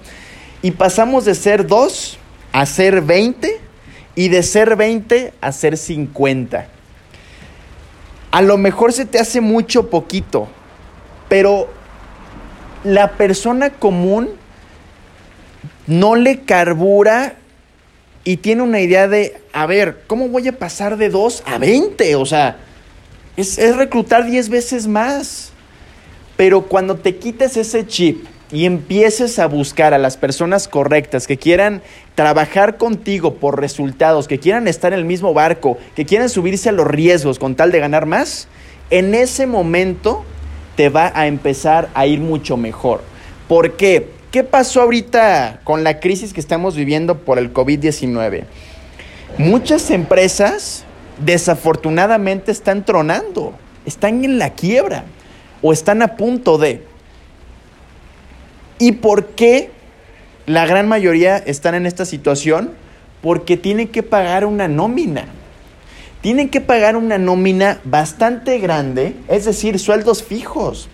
Y 0.63 0.71
pasamos 0.71 1.25
de 1.25 1.35
ser 1.35 1.67
dos 1.67 2.17
a 2.51 2.65
ser 2.65 3.01
20 3.01 3.59
y 4.15 4.29
de 4.29 4.41
ser 4.41 4.75
20 4.75 5.33
a 5.39 5.51
ser 5.51 5.77
50. 5.77 6.67
A 8.31 8.41
lo 8.41 8.57
mejor 8.57 8.91
se 8.91 9.05
te 9.05 9.19
hace 9.19 9.39
mucho 9.39 9.91
poquito, 9.91 10.47
pero 11.29 11.69
la 12.83 13.11
persona 13.11 13.69
común 13.69 14.29
no 15.85 16.15
le 16.15 16.41
carbura 16.41 17.35
y 18.25 18.37
tiene 18.37 18.63
una 18.63 18.81
idea 18.81 19.07
de, 19.07 19.37
a 19.53 19.67
ver, 19.67 19.99
¿cómo 20.07 20.27
voy 20.27 20.47
a 20.47 20.57
pasar 20.57 20.97
de 20.97 21.09
2 21.09 21.43
a 21.45 21.59
20? 21.59 22.15
O 22.15 22.25
sea, 22.25 22.57
es, 23.37 23.59
es 23.59 23.77
reclutar 23.77 24.25
10 24.25 24.49
veces 24.49 24.87
más. 24.87 25.51
Pero 26.35 26.63
cuando 26.63 26.95
te 26.95 27.15
quites 27.17 27.55
ese 27.55 27.85
chip 27.85 28.25
y 28.51 28.65
empieces 28.65 29.37
a 29.37 29.45
buscar 29.45 29.93
a 29.93 29.99
las 29.99 30.17
personas 30.17 30.67
correctas 30.67 31.27
que 31.27 31.37
quieran 31.37 31.83
trabajar 32.15 32.77
contigo 32.77 33.35
por 33.35 33.61
resultados, 33.61 34.27
que 34.27 34.39
quieran 34.39 34.67
estar 34.67 34.91
en 34.91 34.99
el 34.99 35.05
mismo 35.05 35.33
barco, 35.35 35.77
que 35.95 36.05
quieran 36.05 36.29
subirse 36.29 36.69
a 36.69 36.71
los 36.71 36.87
riesgos 36.87 37.37
con 37.37 37.55
tal 37.55 37.71
de 37.71 37.79
ganar 37.79 38.07
más, 38.07 38.47
en 38.89 39.13
ese 39.13 39.45
momento 39.45 40.25
te 40.75 40.89
va 40.89 41.11
a 41.13 41.27
empezar 41.27 41.89
a 41.93 42.07
ir 42.07 42.19
mucho 42.19 42.57
mejor. 42.57 43.01
¿Por 43.47 43.73
qué? 43.73 44.14
¿Qué 44.35 44.43
pasó 44.43 44.81
ahorita 44.81 45.61
con 45.63 45.85
la 45.85 46.01
crisis 46.01 46.33
que 46.33 46.41
estamos 46.41 46.75
viviendo 46.75 47.19
por 47.19 47.39
el 47.39 47.53
COVID-19? 47.53 48.43
Muchas 49.37 49.89
empresas 49.91 50.83
desafortunadamente 51.23 52.51
están 52.51 52.83
tronando, 52.83 53.53
están 53.85 54.25
en 54.25 54.37
la 54.37 54.49
quiebra 54.49 55.05
o 55.61 55.71
están 55.71 56.01
a 56.01 56.17
punto 56.17 56.57
de. 56.57 56.83
¿Y 58.77 58.91
por 58.91 59.27
qué 59.27 59.71
la 60.47 60.65
gran 60.65 60.89
mayoría 60.89 61.37
están 61.37 61.73
en 61.73 61.85
esta 61.85 62.03
situación? 62.03 62.71
Porque 63.21 63.55
tienen 63.55 63.87
que 63.87 64.03
pagar 64.03 64.43
una 64.43 64.67
nómina. 64.67 65.27
Tienen 66.19 66.49
que 66.49 66.59
pagar 66.59 66.97
una 66.97 67.17
nómina 67.17 67.79
bastante 67.85 68.59
grande, 68.59 69.15
es 69.29 69.45
decir, 69.45 69.79
sueldos 69.79 70.23
fijos. 70.23 70.89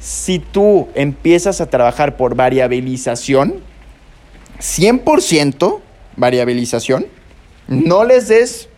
Si 0.00 0.38
tú 0.38 0.88
empiezas 0.94 1.60
a 1.60 1.66
trabajar 1.66 2.16
por 2.16 2.34
variabilización, 2.34 3.60
100% 4.60 5.80
variabilización, 6.16 7.06
no 7.68 8.04
les 8.04 8.28
des, 8.28 8.68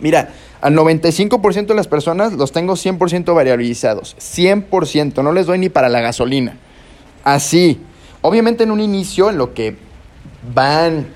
mira, 0.00 0.30
al 0.60 0.74
95% 0.74 1.66
de 1.66 1.74
las 1.74 1.88
personas 1.88 2.32
los 2.34 2.52
tengo 2.52 2.74
100% 2.74 3.34
variabilizados, 3.34 4.16
100%, 4.18 5.22
no 5.22 5.32
les 5.32 5.46
doy 5.46 5.58
ni 5.58 5.68
para 5.68 5.88
la 5.88 6.00
gasolina. 6.00 6.56
Así, 7.24 7.80
obviamente 8.20 8.64
en 8.64 8.70
un 8.70 8.80
inicio, 8.80 9.30
en 9.30 9.38
lo 9.38 9.54
que 9.54 9.76
van 10.54 11.06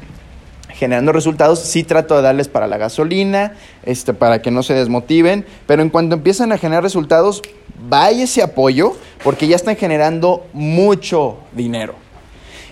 generando 0.76 1.12
resultados, 1.12 1.60
sí 1.60 1.84
trato 1.84 2.16
de 2.16 2.22
darles 2.22 2.48
para 2.48 2.66
la 2.66 2.76
gasolina, 2.76 3.54
este, 3.84 4.12
para 4.12 4.42
que 4.42 4.50
no 4.50 4.62
se 4.62 4.74
desmotiven, 4.74 5.46
pero 5.66 5.82
en 5.82 5.90
cuanto 5.90 6.14
empiezan 6.14 6.52
a 6.52 6.58
generar 6.58 6.82
resultados, 6.82 7.42
vaya 7.88 8.24
ese 8.24 8.42
apoyo, 8.42 8.94
porque 9.24 9.48
ya 9.48 9.56
están 9.56 9.76
generando 9.76 10.46
mucho 10.52 11.38
dinero. 11.52 11.94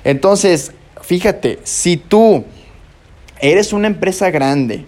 Entonces, 0.05 0.73
fíjate, 1.01 1.59
si 1.65 1.97
tú 1.97 2.45
eres 3.41 3.73
una 3.73 3.87
empresa 3.87 4.31
grande, 4.31 4.85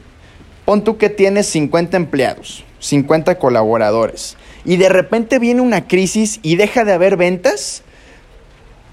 pon 0.67 0.85
tú 0.85 0.99
que 0.99 1.09
tienes 1.09 1.47
50 1.47 1.97
empleados, 1.97 2.65
50 2.81 3.39
colaboradores, 3.39 4.37
y 4.65 4.77
de 4.77 4.91
repente 4.91 5.39
viene 5.39 5.63
una 5.63 5.89
crisis 5.89 6.39
y 6.43 6.57
deja 6.57 6.85
de 6.85 6.93
haber 6.93 7.17
ventas, 7.17 7.83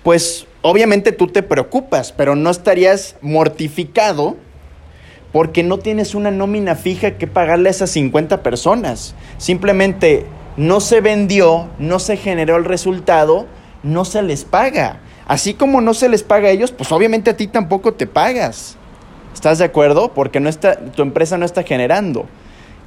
pues 0.04 0.48
obviamente 0.64 1.12
tú 1.12 1.28
te 1.28 1.44
preocupas, 1.44 2.12
pero 2.12 2.36
no 2.36 2.50
estarías 2.50 3.18
mortificado 3.22 4.38
porque 5.32 5.62
no 5.62 5.78
tienes 5.78 6.16
una 6.16 6.32
nómina 6.32 6.76
fija 6.76 7.18
que 7.18 7.28
pagarle 7.28 7.70
a 7.70 7.72
esas 7.72 7.92
50 7.92 8.42
personas. 8.42 9.14
Simplemente 9.38 10.26
no 10.58 10.80
se 10.80 11.02
vendió, 11.02 11.70
no 11.80 12.00
se 12.00 12.18
generó 12.18 12.56
el 12.56 12.66
resultado, 12.66 13.46
no 13.84 14.06
se 14.06 14.22
les 14.22 14.46
paga. 14.46 15.00
Así 15.28 15.54
como 15.54 15.82
no 15.82 15.94
se 15.94 16.10
les 16.10 16.24
paga 16.24 16.48
a 16.48 16.52
ellos, 16.52 16.72
pues 16.72 16.92
obviamente 16.92 17.32
a 17.32 17.38
ti 17.38 17.48
tampoco 17.48 17.94
te 17.94 18.08
pagas. 18.08 18.78
¿Estás 19.34 19.58
de 19.58 19.66
acuerdo? 19.66 20.14
Porque 20.14 20.40
no 20.40 20.50
está, 20.50 20.78
tu 20.78 21.02
empresa 21.02 21.38
no 21.38 21.46
está 21.46 21.64
generando. 21.64 22.26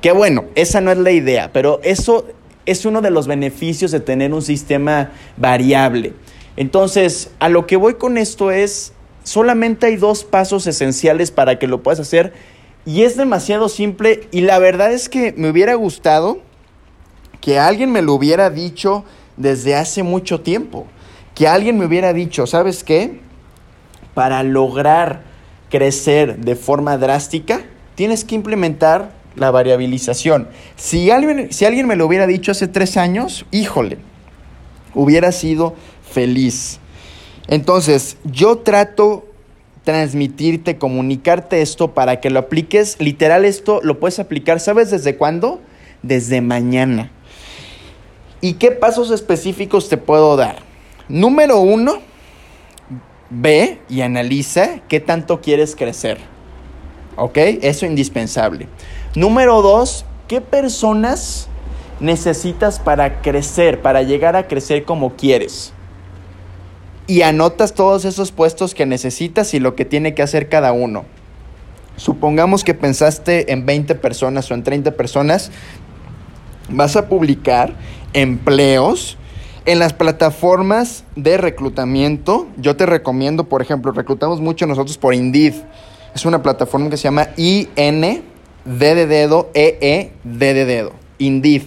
Qué 0.01 0.13
bueno, 0.13 0.45
esa 0.55 0.81
no 0.81 0.93
es 0.93 0.99
la 0.99 1.11
idea, 1.11 1.51
pero 1.53 1.81
eso 1.83 2.27
es 2.65 2.85
uno 2.85 3.01
de 3.01 3.11
los 3.11 3.27
beneficios 3.27 3.91
de 3.91 4.01
tener 4.01 4.33
un 4.33 4.43
sistema 4.43 5.11
variable. 5.37 6.13
Entonces, 6.57 7.31
a 7.39 7.49
lo 7.49 7.67
que 7.67 7.77
voy 7.77 7.95
con 7.95 8.19
esto 8.19 8.51
es, 8.51 8.93
solamente 9.25 9.87
hay 9.87 9.97
dos 9.97 10.25
pasos 10.25 10.67
esenciales 10.67 11.31
para 11.31 11.59
que 11.59 11.67
lo 11.67 11.83
puedas 11.83 12.01
hacer 12.01 12.33
y 12.87 13.03
es 13.03 13.17
demasiado 13.17 13.69
simple 13.69 14.29
y 14.31 14.43
la 14.43 14.59
verdad 14.59 14.93
es 14.93 15.09
que 15.09 15.35
me 15.37 15.51
hubiera 15.51 15.75
gustado 15.75 16.39
que 17.41 17.59
alguien 17.59 17.91
me 17.93 18.01
lo 18.01 18.15
hubiera 18.15 18.49
dicho 18.49 19.05
desde 19.37 19.75
hace 19.75 20.03
mucho 20.03 20.41
tiempo, 20.41 20.87
que 21.35 21.49
alguien 21.49 21.79
me 21.79 21.85
hubiera 21.85 22.13
dicho, 22.13 22.47
¿sabes 22.47 22.85
qué? 22.85 23.21
Para 24.15 24.43
lograr 24.43 25.25
crecer 25.69 26.39
de 26.39 26.57
forma 26.57 26.97
drástica, 26.97 27.63
tienes 27.97 28.25
que 28.25 28.37
implementar 28.37 29.11
la 29.35 29.51
variabilización. 29.51 30.49
Si 30.77 31.11
alguien, 31.11 31.53
si 31.53 31.65
alguien 31.65 31.87
me 31.87 31.97
lo 31.97 32.07
hubiera 32.07 32.27
dicho 32.27 32.53
hace 32.53 32.69
tres 32.69 32.97
años, 32.97 33.45
híjole, 33.51 33.99
hubiera 34.95 35.31
sido 35.33 35.75
feliz. 36.11 36.79
Entonces, 37.49 38.17
yo 38.25 38.59
trato 38.59 39.27
transmitirte, 39.87 40.79
comunicarte 40.79 41.63
esto 41.63 41.95
para 41.95 42.21
que 42.21 42.29
lo 42.29 42.41
apliques. 42.41 42.97
Literal, 42.99 43.45
esto 43.45 43.81
lo 43.85 44.01
puedes 44.01 44.19
aplicar, 44.19 44.59
¿sabes 44.59 44.91
desde 44.91 45.17
cuándo? 45.17 45.61
Desde 46.03 46.41
mañana. 46.41 47.13
¿Y 48.41 48.55
qué 48.55 48.73
pasos 48.73 49.13
específicos 49.13 49.89
te 49.89 49.97
puedo 49.97 50.37
dar? 50.37 50.57
Número 51.09 51.61
uno, 51.61 52.01
ve 53.31 53.79
y 53.89 54.01
analiza 54.01 54.81
qué 54.89 54.99
tanto 54.99 55.41
quieres 55.41 55.77
crecer. 55.77 56.19
¿Ok? 57.17 57.39
Eso 57.39 57.87
es 57.87 57.91
indispensable. 57.91 58.67
Número 59.15 59.63
dos, 59.63 60.05
¿qué 60.27 60.41
personas 60.41 61.49
necesitas 62.01 62.81
para 62.81 63.23
crecer, 63.23 63.81
para 63.83 64.03
llegar 64.03 64.35
a 64.35 64.49
crecer 64.49 64.85
como 64.85 65.15
quieres? 65.15 65.73
Y 67.07 67.23
anotas 67.23 67.75
todos 67.75 68.05
esos 68.05 68.33
puestos 68.33 68.75
que 68.75 68.87
necesitas 68.87 69.55
y 69.55 69.61
lo 69.61 69.75
que 69.75 69.85
tiene 69.85 70.15
que 70.15 70.23
hacer 70.23 70.49
cada 70.49 70.73
uno. 70.73 71.05
Supongamos 71.97 72.65
que 72.65 72.75
pensaste 72.75 73.53
en 73.53 73.65
20 73.65 73.95
personas 73.95 74.51
o 74.51 74.55
en 74.55 74.63
30 74.63 74.93
personas, 74.93 75.51
vas 76.69 76.97
a 76.97 77.09
publicar 77.09 77.75
empleos 78.13 79.17
en 79.65 79.79
las 79.79 79.93
plataformas 79.93 81.05
de 81.17 81.39
reclutamiento. 81.39 82.49
Yo 82.57 82.77
te 82.77 82.87
recomiendo, 82.87 83.45
por 83.45 83.63
ejemplo, 83.63 83.93
reclutamos 83.93 84.41
mucho 84.41 84.67
nosotros 84.67 84.99
por 84.99 85.15
Indeed. 85.15 85.55
Es 86.15 86.27
una 86.27 86.43
plataforma 86.43 86.91
que 86.91 86.97
se 86.97 87.05
llama 87.05 87.29
IN 87.37 88.23
D 88.65 88.95
de 88.95 89.07
dedo 89.07 89.51
E 89.55 89.79
E 89.81 90.13
D 90.25 90.55
de 90.55 90.65
dedo. 90.65 90.93
Indeed. 91.19 91.63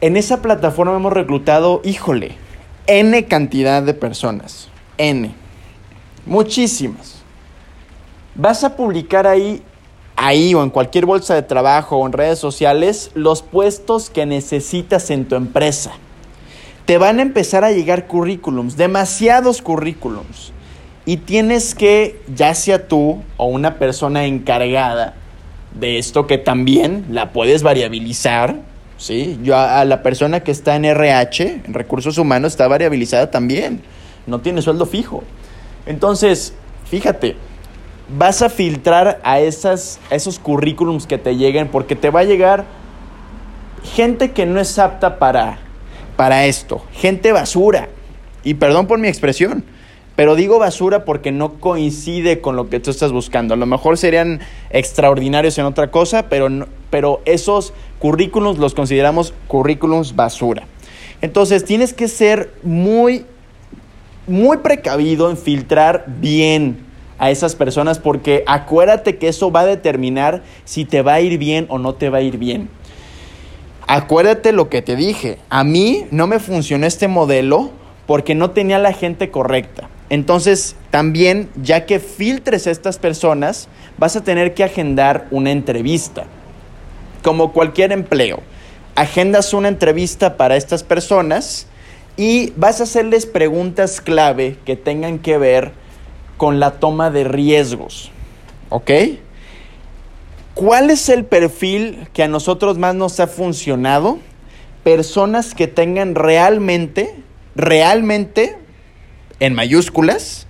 En 0.00 0.16
esa 0.16 0.42
plataforma 0.42 0.94
hemos 0.96 1.12
reclutado, 1.12 1.80
híjole, 1.84 2.36
N 2.86 3.24
cantidad 3.26 3.82
de 3.82 3.94
personas. 3.94 4.68
N. 4.98 5.34
Muchísimas. 6.26 7.22
Vas 8.34 8.62
a 8.64 8.76
publicar 8.76 9.26
ahí, 9.26 9.62
ahí 10.16 10.54
o 10.54 10.62
en 10.62 10.70
cualquier 10.70 11.06
bolsa 11.06 11.34
de 11.34 11.42
trabajo 11.42 11.96
o 11.96 12.06
en 12.06 12.12
redes 12.12 12.38
sociales 12.38 13.10
los 13.14 13.42
puestos 13.42 14.10
que 14.10 14.26
necesitas 14.26 15.10
en 15.10 15.26
tu 15.26 15.34
empresa. 15.34 15.92
Te 16.84 16.98
van 16.98 17.18
a 17.18 17.22
empezar 17.22 17.64
a 17.64 17.72
llegar 17.72 18.06
currículums, 18.06 18.76
demasiados 18.76 19.62
currículums. 19.62 20.52
Y 21.06 21.18
tienes 21.18 21.74
que, 21.74 22.20
ya 22.34 22.54
sea 22.54 22.88
tú 22.88 23.22
o 23.36 23.46
una 23.46 23.78
persona 23.78 24.26
encargada 24.26 25.14
de 25.78 25.98
esto 25.98 26.26
que 26.26 26.38
también 26.38 27.06
la 27.10 27.32
puedes 27.32 27.62
variabilizar, 27.62 28.56
¿sí? 29.04 29.38
Yo 29.42 29.54
a, 29.58 29.84
la 29.84 30.02
persona 30.02 30.40
que 30.40 30.50
está 30.50 30.76
en 30.76 30.86
RH, 30.86 31.62
en 31.66 31.74
recursos 31.74 32.16
humanos, 32.16 32.52
está 32.52 32.66
variabilizada 32.68 33.30
también. 33.30 33.82
No 34.26 34.40
tiene 34.40 34.62
sueldo 34.62 34.86
fijo. 34.86 35.22
Entonces, 35.84 36.54
fíjate, 36.86 37.36
vas 38.16 38.40
a 38.40 38.48
filtrar 38.48 39.20
a, 39.22 39.40
esas, 39.40 40.00
a 40.10 40.14
esos 40.14 40.38
currículums 40.38 41.06
que 41.06 41.18
te 41.18 41.36
lleguen 41.36 41.68
porque 41.68 41.96
te 41.96 42.08
va 42.08 42.20
a 42.20 42.24
llegar 42.24 42.64
gente 43.94 44.30
que 44.30 44.46
no 44.46 44.58
es 44.58 44.78
apta 44.78 45.18
para, 45.18 45.58
para 46.16 46.46
esto, 46.46 46.82
gente 46.92 47.32
basura. 47.32 47.90
Y 48.42 48.54
perdón 48.54 48.86
por 48.86 48.98
mi 48.98 49.08
expresión, 49.08 49.64
pero 50.16 50.34
digo 50.34 50.58
basura 50.58 51.04
porque 51.04 51.30
no 51.30 51.54
coincide 51.60 52.40
con 52.40 52.56
lo 52.56 52.70
que 52.70 52.80
tú 52.80 52.90
estás 52.90 53.12
buscando. 53.12 53.52
A 53.52 53.58
lo 53.58 53.66
mejor 53.66 53.98
serían 53.98 54.40
extraordinarios 54.70 55.58
en 55.58 55.66
otra 55.66 55.90
cosa, 55.90 56.30
pero, 56.30 56.48
pero 56.94 57.20
esos 57.24 57.72
currículums 57.98 58.56
los 58.60 58.72
consideramos 58.72 59.34
currículums 59.48 60.14
basura. 60.14 60.68
Entonces 61.22 61.64
tienes 61.64 61.92
que 61.92 62.06
ser 62.06 62.52
muy, 62.62 63.26
muy 64.28 64.58
precavido 64.58 65.28
en 65.28 65.36
filtrar 65.36 66.04
bien 66.06 66.78
a 67.18 67.32
esas 67.32 67.56
personas 67.56 67.98
porque 67.98 68.44
acuérdate 68.46 69.18
que 69.18 69.26
eso 69.26 69.50
va 69.50 69.62
a 69.62 69.66
determinar 69.66 70.44
si 70.64 70.84
te 70.84 71.02
va 71.02 71.14
a 71.14 71.20
ir 71.20 71.36
bien 71.36 71.66
o 71.68 71.80
no 71.80 71.96
te 71.96 72.10
va 72.10 72.18
a 72.18 72.20
ir 72.22 72.38
bien. 72.38 72.68
Acuérdate 73.88 74.52
lo 74.52 74.68
que 74.68 74.80
te 74.80 74.94
dije. 74.94 75.40
A 75.48 75.64
mí 75.64 76.06
no 76.12 76.28
me 76.28 76.38
funcionó 76.38 76.86
este 76.86 77.08
modelo 77.08 77.72
porque 78.06 78.36
no 78.36 78.52
tenía 78.52 78.78
la 78.78 78.92
gente 78.92 79.32
correcta. 79.32 79.88
Entonces, 80.10 80.76
también, 80.92 81.48
ya 81.60 81.86
que 81.86 81.98
filtres 81.98 82.68
a 82.68 82.70
estas 82.70 82.98
personas, 82.98 83.66
vas 83.98 84.14
a 84.14 84.22
tener 84.22 84.54
que 84.54 84.62
agendar 84.62 85.26
una 85.32 85.50
entrevista. 85.50 86.26
Como 87.24 87.52
cualquier 87.52 87.90
empleo, 87.90 88.40
agendas 88.96 89.54
una 89.54 89.68
entrevista 89.68 90.36
para 90.36 90.56
estas 90.56 90.82
personas 90.82 91.66
y 92.18 92.52
vas 92.56 92.80
a 92.80 92.84
hacerles 92.84 93.24
preguntas 93.24 94.02
clave 94.02 94.58
que 94.66 94.76
tengan 94.76 95.18
que 95.18 95.38
ver 95.38 95.72
con 96.36 96.60
la 96.60 96.72
toma 96.72 97.10
de 97.10 97.24
riesgos. 97.24 98.10
¿Ok? 98.68 98.90
¿Cuál 100.52 100.90
es 100.90 101.08
el 101.08 101.24
perfil 101.24 102.08
que 102.12 102.22
a 102.22 102.28
nosotros 102.28 102.76
más 102.76 102.94
nos 102.94 103.18
ha 103.20 103.26
funcionado? 103.26 104.18
Personas 104.82 105.54
que 105.54 105.66
tengan 105.66 106.14
realmente, 106.14 107.14
realmente, 107.56 108.58
en 109.40 109.54
mayúsculas, 109.54 110.46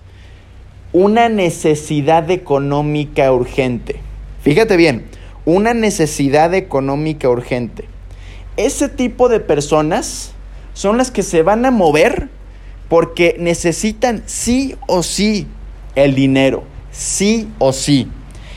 una 0.92 1.28
necesidad 1.28 2.28
económica 2.32 3.32
urgente. 3.32 4.00
Fíjate 4.42 4.76
bien, 4.76 5.04
una 5.44 5.74
necesidad 5.74 6.54
económica 6.54 7.28
urgente. 7.28 7.84
Ese 8.56 8.88
tipo 8.88 9.28
de 9.28 9.40
personas 9.40 10.32
son 10.72 10.96
las 10.96 11.10
que 11.10 11.22
se 11.22 11.42
van 11.42 11.64
a 11.66 11.70
mover 11.70 12.28
porque 12.88 13.36
necesitan 13.38 14.22
sí 14.26 14.76
o 14.86 15.02
sí 15.02 15.46
el 15.94 16.14
dinero, 16.14 16.64
sí 16.90 17.48
o 17.58 17.72
sí. 17.72 18.08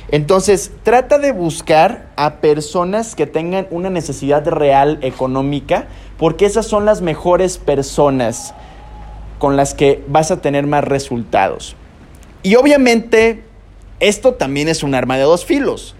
Entonces, 0.09 0.71
trata 0.83 1.17
de 1.17 1.33
buscar 1.33 2.07
a 2.15 2.35
personas 2.35 3.15
que 3.15 3.27
tengan 3.27 3.67
una 3.71 3.89
necesidad 3.89 4.47
real 4.47 4.99
económica, 5.01 5.87
porque 6.17 6.45
esas 6.45 6.65
son 6.65 6.85
las 6.85 7.01
mejores 7.01 7.57
personas 7.57 8.53
con 9.37 9.57
las 9.57 9.73
que 9.73 10.03
vas 10.07 10.31
a 10.31 10.41
tener 10.41 10.65
más 10.65 10.83
resultados. 10.83 11.75
Y 12.41 12.55
obviamente, 12.55 13.43
esto 13.99 14.35
también 14.35 14.69
es 14.69 14.81
un 14.81 14.95
arma 14.95 15.17
de 15.17 15.23
dos 15.23 15.43
filos. 15.43 15.95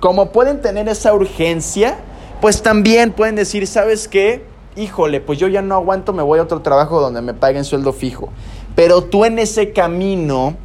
Como 0.00 0.32
pueden 0.32 0.60
tener 0.60 0.88
esa 0.88 1.12
urgencia, 1.12 1.98
pues 2.40 2.62
también 2.62 3.12
pueden 3.12 3.34
decir, 3.34 3.66
¿sabes 3.66 4.08
qué? 4.08 4.44
híjole, 4.78 5.20
pues 5.20 5.38
yo 5.38 5.48
ya 5.48 5.60
no 5.60 5.74
aguanto, 5.74 6.12
me 6.12 6.22
voy 6.22 6.38
a 6.38 6.42
otro 6.42 6.62
trabajo 6.62 7.00
donde 7.00 7.20
me 7.20 7.34
paguen 7.34 7.64
sueldo 7.64 7.92
fijo. 7.92 8.30
Pero 8.74 9.02
tú 9.02 9.24
en 9.24 9.38
ese 9.38 9.72
camino 9.72 10.56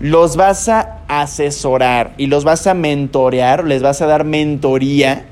los 0.00 0.36
vas 0.36 0.68
a 0.68 1.02
asesorar 1.08 2.14
y 2.16 2.26
los 2.26 2.44
vas 2.44 2.66
a 2.66 2.74
mentorear, 2.74 3.64
les 3.64 3.82
vas 3.82 4.00
a 4.00 4.06
dar 4.06 4.24
mentoría, 4.24 5.26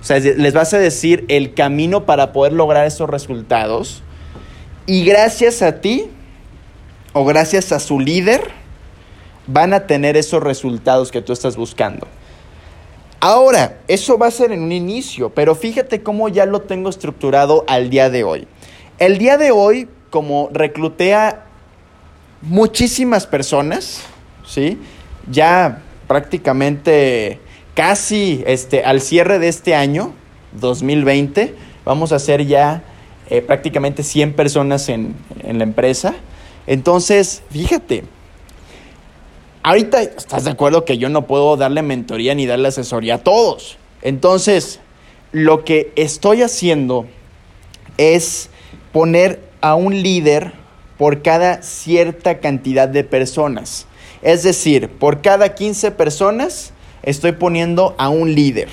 o 0.00 0.04
sea, 0.04 0.18
les 0.18 0.52
vas 0.52 0.74
a 0.74 0.78
decir 0.78 1.24
el 1.28 1.54
camino 1.54 2.04
para 2.04 2.32
poder 2.32 2.52
lograr 2.52 2.86
esos 2.86 3.08
resultados. 3.08 4.02
Y 4.86 5.04
gracias 5.04 5.62
a 5.62 5.80
ti 5.80 6.10
o 7.14 7.24
gracias 7.24 7.72
a 7.72 7.80
su 7.80 7.98
líder, 7.98 8.50
van 9.46 9.72
a 9.72 9.86
tener 9.86 10.16
esos 10.16 10.42
resultados 10.42 11.10
que 11.10 11.22
tú 11.22 11.32
estás 11.32 11.56
buscando. 11.56 12.06
Ahora, 13.26 13.78
eso 13.88 14.18
va 14.18 14.26
a 14.26 14.30
ser 14.30 14.52
en 14.52 14.62
un 14.62 14.70
inicio, 14.70 15.30
pero 15.30 15.54
fíjate 15.54 16.02
cómo 16.02 16.28
ya 16.28 16.44
lo 16.44 16.60
tengo 16.60 16.90
estructurado 16.90 17.64
al 17.68 17.88
día 17.88 18.10
de 18.10 18.22
hoy. 18.22 18.46
El 18.98 19.16
día 19.16 19.38
de 19.38 19.50
hoy, 19.50 19.88
como 20.10 20.50
recluté 20.52 21.14
a 21.14 21.46
muchísimas 22.42 23.26
personas, 23.26 24.02
¿sí? 24.46 24.78
Ya 25.30 25.80
prácticamente 26.06 27.40
casi 27.72 28.44
este, 28.46 28.84
al 28.84 29.00
cierre 29.00 29.38
de 29.38 29.48
este 29.48 29.74
año, 29.74 30.12
2020, 30.60 31.54
vamos 31.86 32.12
a 32.12 32.18
ser 32.18 32.44
ya 32.44 32.84
eh, 33.30 33.40
prácticamente 33.40 34.02
100 34.02 34.34
personas 34.34 34.90
en, 34.90 35.14
en 35.42 35.56
la 35.56 35.64
empresa. 35.64 36.14
Entonces, 36.66 37.42
fíjate, 37.48 38.04
ahorita 39.64 40.02
estás 40.02 40.44
de 40.44 40.50
acuerdo 40.50 40.84
que 40.84 40.98
yo 40.98 41.08
no 41.08 41.26
puedo 41.26 41.56
darle 41.56 41.82
mentoría 41.82 42.34
ni 42.34 42.46
darle 42.46 42.68
asesoría 42.68 43.16
a 43.16 43.18
todos. 43.18 43.78
Entonces, 44.02 44.78
lo 45.32 45.64
que 45.64 45.90
estoy 45.96 46.42
haciendo 46.42 47.06
es 47.96 48.50
poner 48.92 49.40
a 49.60 49.74
un 49.74 50.00
líder 50.02 50.52
por 50.98 51.22
cada 51.22 51.62
cierta 51.62 52.38
cantidad 52.38 52.88
de 52.88 53.02
personas. 53.02 53.86
Es 54.22 54.42
decir, 54.42 54.90
por 54.90 55.22
cada 55.22 55.54
15 55.54 55.90
personas 55.90 56.72
estoy 57.02 57.32
poniendo 57.32 57.94
a 57.98 58.10
un 58.10 58.34
líder. 58.34 58.68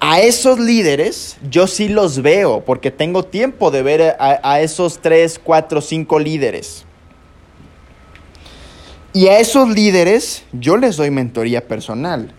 A 0.00 0.20
esos 0.20 0.60
líderes 0.60 1.38
yo 1.50 1.66
sí 1.66 1.88
los 1.88 2.20
veo 2.22 2.62
porque 2.64 2.90
tengo 2.90 3.24
tiempo 3.24 3.70
de 3.70 3.82
ver 3.82 4.16
a, 4.18 4.40
a 4.42 4.60
esos 4.60 5.00
3, 5.00 5.40
4, 5.42 5.80
5 5.80 6.18
líderes. 6.18 6.84
Y 9.12 9.28
a 9.28 9.38
esos 9.38 9.68
líderes 9.68 10.44
yo 10.52 10.76
les 10.76 10.96
doy 10.96 11.10
mentoría 11.10 11.66
personal. 11.66 12.32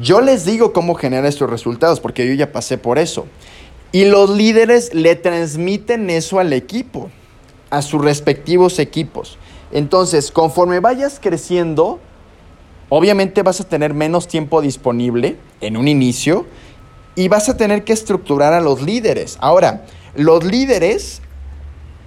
Yo 0.00 0.20
les 0.20 0.44
digo 0.44 0.72
cómo 0.72 0.94
generar 0.94 1.26
estos 1.26 1.50
resultados, 1.50 1.98
porque 2.00 2.26
yo 2.26 2.34
ya 2.34 2.52
pasé 2.52 2.78
por 2.78 2.98
eso. 2.98 3.26
Y 3.90 4.04
los 4.04 4.30
líderes 4.30 4.94
le 4.94 5.16
transmiten 5.16 6.10
eso 6.10 6.38
al 6.38 6.52
equipo, 6.52 7.10
a 7.70 7.82
sus 7.82 8.02
respectivos 8.04 8.78
equipos. 8.78 9.38
Entonces, 9.72 10.30
conforme 10.30 10.80
vayas 10.80 11.18
creciendo, 11.20 11.98
obviamente 12.90 13.42
vas 13.42 13.60
a 13.60 13.68
tener 13.68 13.94
menos 13.94 14.28
tiempo 14.28 14.60
disponible 14.60 15.36
en 15.60 15.76
un 15.76 15.88
inicio 15.88 16.46
y 17.16 17.28
vas 17.28 17.48
a 17.48 17.56
tener 17.56 17.82
que 17.82 17.92
estructurar 17.92 18.52
a 18.52 18.60
los 18.60 18.82
líderes. 18.82 19.36
Ahora, 19.40 19.84
los 20.14 20.44
líderes 20.44 21.22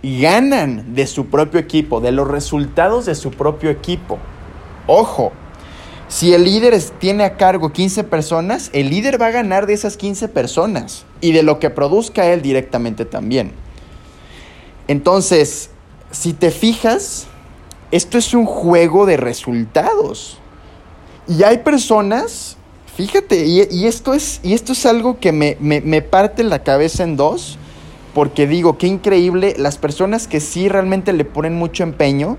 ganan 0.04 0.96
de 0.96 1.06
su 1.08 1.28
propio 1.28 1.60
equipo, 1.60 2.02
de 2.02 2.12
los 2.12 2.28
resultados 2.28 3.06
de 3.06 3.16
su 3.16 3.32
propio 3.32 3.70
equipo. 3.70 4.18
Ojo, 4.88 5.32
si 6.08 6.34
el 6.34 6.44
líder 6.44 6.80
tiene 7.00 7.24
a 7.24 7.38
cargo 7.38 7.72
15 7.72 8.04
personas, 8.04 8.70
el 8.74 8.90
líder 8.90 9.22
va 9.22 9.28
a 9.28 9.32
ganar 9.32 9.68
de 9.68 9.74
esas 9.74 9.98
15 9.98 10.28
personas 10.28 11.06
y 11.22 11.32
de 11.32 11.44
lo 11.44 11.60
que 11.60 11.70
produzca 11.70 12.26
él 12.26 12.42
directamente 12.42 13.06
también. 13.06 13.52
Entonces, 14.88 15.70
si 16.10 16.34
te 16.34 16.52
fijas, 16.52 17.28
esto 17.92 18.18
es 18.18 18.34
un 18.34 18.46
juego 18.46 19.06
de 19.06 19.18
resultados. 19.18 20.38
Y 21.28 21.44
hay 21.44 21.60
personas, 21.60 22.58
fíjate, 22.98 23.46
y, 23.46 23.86
esto, 23.86 24.14
es, 24.14 24.42
y 24.44 24.54
esto 24.54 24.74
es 24.74 24.86
algo 24.86 25.20
que 25.20 25.32
me, 25.32 25.56
me 25.60 26.02
parte 26.02 26.44
la 26.44 26.64
cabeza 26.64 27.04
en 27.04 27.16
dos 27.16 27.58
porque 28.14 28.48
digo, 28.48 28.78
qué 28.78 28.88
increíble, 28.88 29.56
las 29.58 29.78
personas 29.78 30.28
que 30.28 30.40
sí 30.40 30.68
realmente 30.68 31.14
le 31.14 31.26
ponen 31.26 31.56
mucho 31.56 31.84
empeño, 31.84 32.38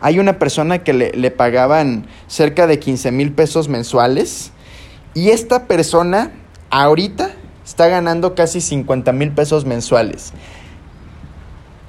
hay 0.00 0.18
una 0.18 0.38
persona 0.38 0.78
que 0.80 0.92
le, 0.92 1.30
pagaban 1.30 2.06
cerca 2.26 2.66
de 2.66 2.78
15 2.78 3.10
mil 3.10 3.32
pesos 3.32 3.68
mensuales 3.68 4.52
y 5.14 5.30
esta 5.30 5.66
persona 5.66 6.32
ahorita 6.70 7.30
está 7.64 7.88
ganando 7.88 8.34
casi 8.34 8.60
50 8.60 9.12
mil 9.12 9.30
pesos 9.32 9.64
mensuales. 9.64 10.32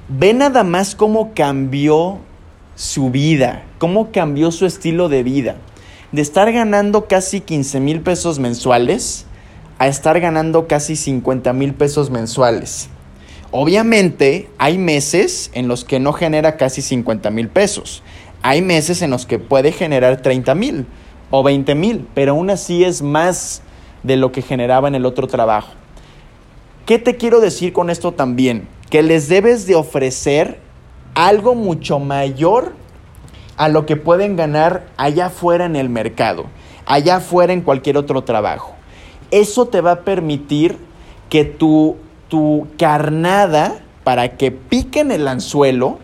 Ve 0.08 0.34
nada 0.34 0.64
más 0.64 0.96
cómo 0.96 1.34
cambió 1.34 2.20
su 2.76 3.10
vida, 3.10 3.64
cómo 3.80 4.12
cambió 4.12 4.52
su 4.52 4.66
estilo 4.66 5.10
de 5.10 5.24
vida. 5.24 5.56
De 6.12 6.22
estar 6.22 6.52
ganando 6.52 7.08
casi 7.08 7.42
15 7.42 7.80
mil 7.80 8.02
pesos 8.02 8.40
mensuales 8.40 9.26
a 9.78 9.88
estar 9.88 10.20
ganando 10.20 10.68
casi 10.68 10.96
50 10.96 11.52
mil 11.54 11.74
pesos 11.74 12.10
mensuales. 12.10 12.90
Obviamente 13.52 14.50
hay 14.58 14.78
meses 14.78 15.50
en 15.54 15.68
los 15.68 15.86
que 15.86 16.00
no 16.00 16.14
genera 16.14 16.58
casi 16.58 16.82
50 16.82 17.30
mil 17.30 17.50
pesos. 17.50 18.04
Hay 18.42 18.62
meses 18.62 19.02
en 19.02 19.12
los 19.12 19.26
que 19.26 19.40
puede 19.40 19.72
generar 19.72 20.22
30 20.22 20.56
mil 20.56 20.86
o 21.32 21.44
20 21.44 21.76
mil, 21.76 22.08
pero 22.14 22.34
aún 22.34 22.50
así 22.50 22.84
es 22.84 23.02
más 23.02 23.62
de 24.04 24.18
lo 24.18 24.32
que 24.32 24.42
generaba 24.42 24.88
en 24.88 24.96
el 24.96 25.06
otro 25.06 25.28
trabajo. 25.28 25.74
¿Qué 26.86 27.00
te 27.00 27.16
quiero 27.16 27.40
decir 27.40 27.74
con 27.74 27.90
esto 27.90 28.12
también? 28.12 28.68
Que 28.90 29.02
les 29.02 29.28
debes 29.28 29.66
de 29.66 29.76
ofrecer 29.76 30.60
algo 31.16 31.56
mucho 31.56 32.00
mayor 32.00 32.74
a 33.58 33.70
lo 33.70 33.86
que 33.86 33.96
pueden 33.96 34.36
ganar 34.36 34.86
allá 34.98 35.28
afuera 35.28 35.66
en 35.66 35.76
el 35.76 35.90
mercado, 35.90 36.46
allá 36.86 37.16
afuera 37.18 37.54
en 37.54 37.62
cualquier 37.62 37.98
otro 37.98 38.24
trabajo. 38.24 38.75
Eso 39.32 39.68
te 39.68 39.82
va 39.82 39.92
a 39.92 40.02
permitir 40.02 40.78
que 41.30 41.46
tu, 41.46 41.98
tu 42.30 42.68
carnada, 42.78 43.80
para 44.04 44.38
que 44.38 44.52
piquen 44.52 45.12
el 45.12 45.28
anzuelo, 45.28 46.00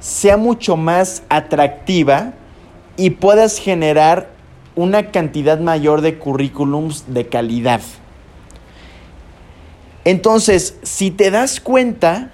sea 0.00 0.36
mucho 0.36 0.76
más 0.76 1.22
atractiva 1.28 2.32
y 2.96 3.10
puedas 3.10 3.58
generar 3.58 4.30
una 4.74 5.10
cantidad 5.10 5.58
mayor 5.58 6.00
de 6.00 6.18
currículums 6.18 7.04
de 7.08 7.26
calidad. 7.28 7.80
Entonces, 10.04 10.76
si 10.82 11.10
te 11.10 11.30
das 11.30 11.60
cuenta, 11.60 12.30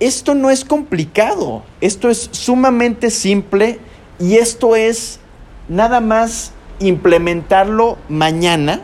esto 0.00 0.34
no 0.34 0.50
es 0.50 0.64
complicado, 0.64 1.64
esto 1.80 2.08
es 2.08 2.28
sumamente 2.32 3.10
simple 3.10 3.80
y 4.20 4.36
esto 4.36 4.76
es 4.76 5.18
nada 5.68 6.00
más 6.00 6.52
implementarlo 6.78 7.98
mañana 8.08 8.80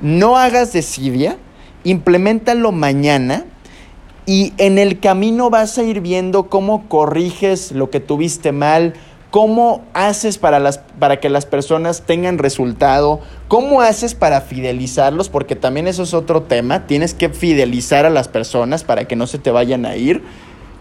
no 0.00 0.36
hagas 0.36 0.72
desidia, 0.72 1.36
implementalo 1.84 2.72
mañana 2.72 3.44
Y 4.26 4.52
en 4.58 4.78
el 4.78 5.00
camino 5.00 5.50
vas 5.50 5.78
a 5.78 5.82
ir 5.82 6.00
viendo 6.00 6.48
cómo 6.48 6.88
corriges 6.88 7.72
lo 7.72 7.90
que 7.90 8.00
tuviste 8.00 8.52
mal, 8.52 8.94
cómo 9.30 9.84
haces 9.94 10.38
para, 10.38 10.58
las, 10.58 10.78
para 10.78 11.20
que 11.20 11.30
las 11.30 11.46
personas 11.46 12.02
tengan 12.02 12.38
resultado, 12.38 13.20
cómo 13.48 13.80
haces 13.80 14.14
para 14.14 14.40
fidelizarlos, 14.40 15.28
porque 15.28 15.56
también 15.56 15.86
eso 15.86 16.02
es 16.02 16.14
otro 16.14 16.42
tema, 16.42 16.86
tienes 16.86 17.14
que 17.14 17.28
fidelizar 17.28 18.06
a 18.06 18.10
las 18.10 18.28
personas 18.28 18.84
para 18.84 19.06
que 19.06 19.16
no 19.16 19.26
se 19.26 19.38
te 19.38 19.50
vayan 19.50 19.86
a 19.86 19.96
ir, 19.96 20.22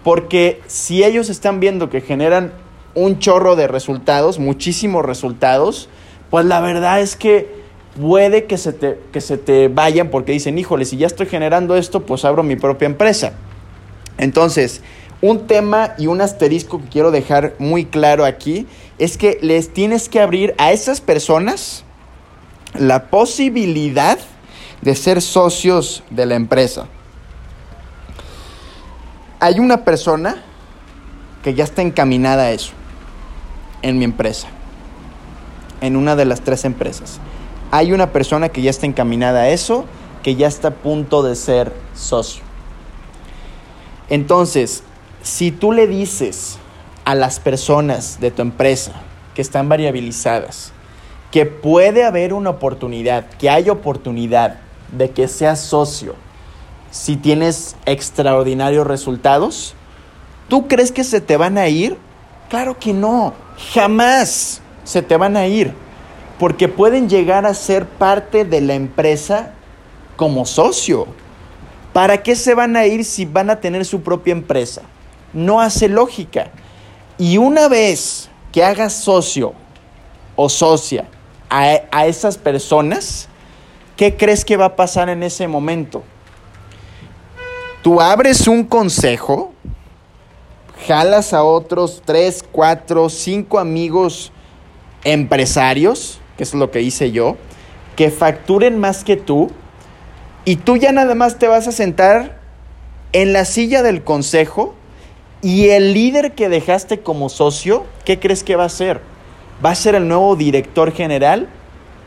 porque 0.03 0.61
si 0.67 1.03
ellos 1.03 1.29
están 1.29 1.59
viendo 1.59 1.89
que 1.89 2.01
generan 2.01 2.51
un 2.95 3.19
chorro 3.19 3.55
de 3.55 3.67
resultados, 3.67 4.39
muchísimos 4.39 5.05
resultados, 5.05 5.89
pues 6.29 6.45
la 6.45 6.59
verdad 6.59 7.01
es 7.01 7.15
que 7.15 7.58
puede 7.97 8.45
que 8.45 8.57
se 8.57 8.73
te, 8.73 8.99
que 9.11 9.21
se 9.21 9.37
te 9.37 9.67
vayan 9.67 10.09
porque 10.09 10.31
dicen, 10.31 10.57
híjole, 10.57 10.85
si 10.85 10.97
ya 10.97 11.07
estoy 11.07 11.27
generando 11.27 11.75
esto, 11.75 12.05
pues 12.05 12.25
abro 12.25 12.43
mi 12.43 12.55
propia 12.55 12.85
empresa. 12.85 13.33
Entonces, 14.17 14.81
un 15.21 15.47
tema 15.47 15.95
y 15.97 16.07
un 16.07 16.21
asterisco 16.21 16.81
que 16.81 16.87
quiero 16.87 17.11
dejar 17.11 17.55
muy 17.59 17.85
claro 17.85 18.25
aquí 18.25 18.67
es 18.97 19.17
que 19.17 19.37
les 19.41 19.73
tienes 19.73 20.09
que 20.09 20.21
abrir 20.21 20.55
a 20.57 20.71
esas 20.71 21.01
personas 21.01 21.83
la 22.77 23.07
posibilidad 23.09 24.19
de 24.81 24.95
ser 24.95 25.21
socios 25.21 26.03
de 26.09 26.25
la 26.25 26.35
empresa. 26.35 26.87
Hay 29.39 29.59
una 29.59 29.83
persona 29.83 30.43
que 31.43 31.53
ya 31.53 31.63
está 31.63 31.81
encaminada 31.81 32.43
a 32.43 32.51
eso 32.51 32.73
en 33.81 33.97
mi 33.97 34.03
empresa, 34.03 34.47
en 35.81 35.95
una 35.95 36.15
de 36.15 36.25
las 36.25 36.41
tres 36.41 36.65
empresas 36.65 37.19
hay 37.71 37.91
una 37.91 38.11
persona 38.11 38.49
que 38.49 38.61
ya 38.61 38.69
está 38.69 38.85
encaminada 38.85 39.41
a 39.41 39.49
eso, 39.49 39.85
que 40.23 40.35
ya 40.35 40.47
está 40.47 40.69
a 40.69 40.75
punto 40.75 41.23
de 41.23 41.35
ser 41.35 41.71
socio. 41.93 42.43
Entonces, 44.09 44.83
si 45.21 45.51
tú 45.51 45.71
le 45.71 45.87
dices 45.87 46.57
a 47.05 47.15
las 47.15 47.39
personas 47.39 48.19
de 48.19 48.31
tu 48.31 48.41
empresa 48.41 48.93
que 49.35 49.41
están 49.41 49.69
variabilizadas, 49.69 50.71
que 51.31 51.45
puede 51.45 52.03
haber 52.03 52.33
una 52.33 52.49
oportunidad, 52.49 53.29
que 53.37 53.49
hay 53.49 53.69
oportunidad 53.69 54.59
de 54.91 55.11
que 55.11 55.27
seas 55.27 55.59
socio 55.61 56.15
si 56.91 57.17
tienes 57.17 57.75
extraordinarios 57.85 58.87
resultados, 58.87 59.75
¿tú 60.47 60.67
crees 60.67 60.91
que 60.91 61.03
se 61.03 61.21
te 61.21 61.37
van 61.37 61.59
a 61.59 61.67
ir? 61.67 61.97
Claro 62.49 62.79
que 62.79 62.93
no, 62.93 63.35
jamás 63.73 64.61
se 64.83 65.03
te 65.03 65.15
van 65.15 65.37
a 65.37 65.45
ir 65.45 65.75
porque 66.39 66.69
pueden 66.69 67.09
llegar 67.09 67.45
a 67.45 67.53
ser 67.53 67.85
parte 67.85 68.45
de 68.45 68.61
la 68.61 68.73
empresa 68.73 69.51
como 70.15 70.45
socio. 70.45 71.05
¿Para 71.91 72.23
qué 72.23 72.35
se 72.35 72.55
van 72.55 72.77
a 72.77 72.85
ir 72.85 73.03
si 73.03 73.25
van 73.25 73.49
a 73.49 73.59
tener 73.59 73.83
su 73.83 74.01
propia 74.01 74.31
empresa? 74.31 74.83
No 75.33 75.59
hace 75.59 75.89
lógica. 75.89 76.49
Y 77.17 77.37
una 77.37 77.67
vez 77.67 78.29
que 78.53 78.63
hagas 78.63 78.93
socio 78.93 79.53
o 80.37 80.47
socia 80.47 81.09
a, 81.49 82.07
esas 82.07 82.37
personas, 82.37 83.27
¿qué 83.97 84.15
crees 84.15 84.45
que 84.45 84.55
va 84.55 84.65
a 84.65 84.75
pasar 84.77 85.09
en 85.09 85.23
ese 85.23 85.45
momento? 85.47 86.03
Tú 87.83 87.99
abres 87.99 88.47
un 88.47 88.63
consejo, 88.63 89.51
jalas 90.87 91.33
a 91.33 91.43
otros 91.43 92.01
tres, 92.05 92.45
cuatro, 92.49 93.09
cinco 93.09 93.59
amigos 93.59 94.31
empresarios 95.03 96.19
que 96.39 96.43
es 96.43 96.53
lo 96.53 96.71
que 96.71 96.81
hice 96.81 97.11
yo, 97.11 97.35
que 97.97 98.11
facturen 98.11 98.79
más 98.79 99.03
que 99.03 99.17
tú 99.17 99.51
y 100.45 100.55
tú 100.55 100.77
ya 100.77 100.93
nada 100.93 101.13
más 101.13 101.37
te 101.37 101.49
vas 101.49 101.67
a 101.67 101.73
sentar 101.73 102.39
en 103.11 103.33
la 103.33 103.43
silla 103.43 103.83
del 103.83 104.05
consejo 104.05 104.73
y 105.41 105.67
el 105.67 105.93
líder 105.93 106.35
que 106.35 106.47
dejaste 106.47 107.01
como 107.01 107.27
socio, 107.27 107.83
¿qué 108.05 108.21
crees 108.21 108.45
que 108.45 108.55
va 108.55 108.63
a 108.63 108.69
ser? 108.69 109.01
Va 109.63 109.71
a 109.71 109.75
ser 109.75 109.95
el 109.95 110.07
nuevo 110.07 110.37
director 110.37 110.93
general 110.93 111.49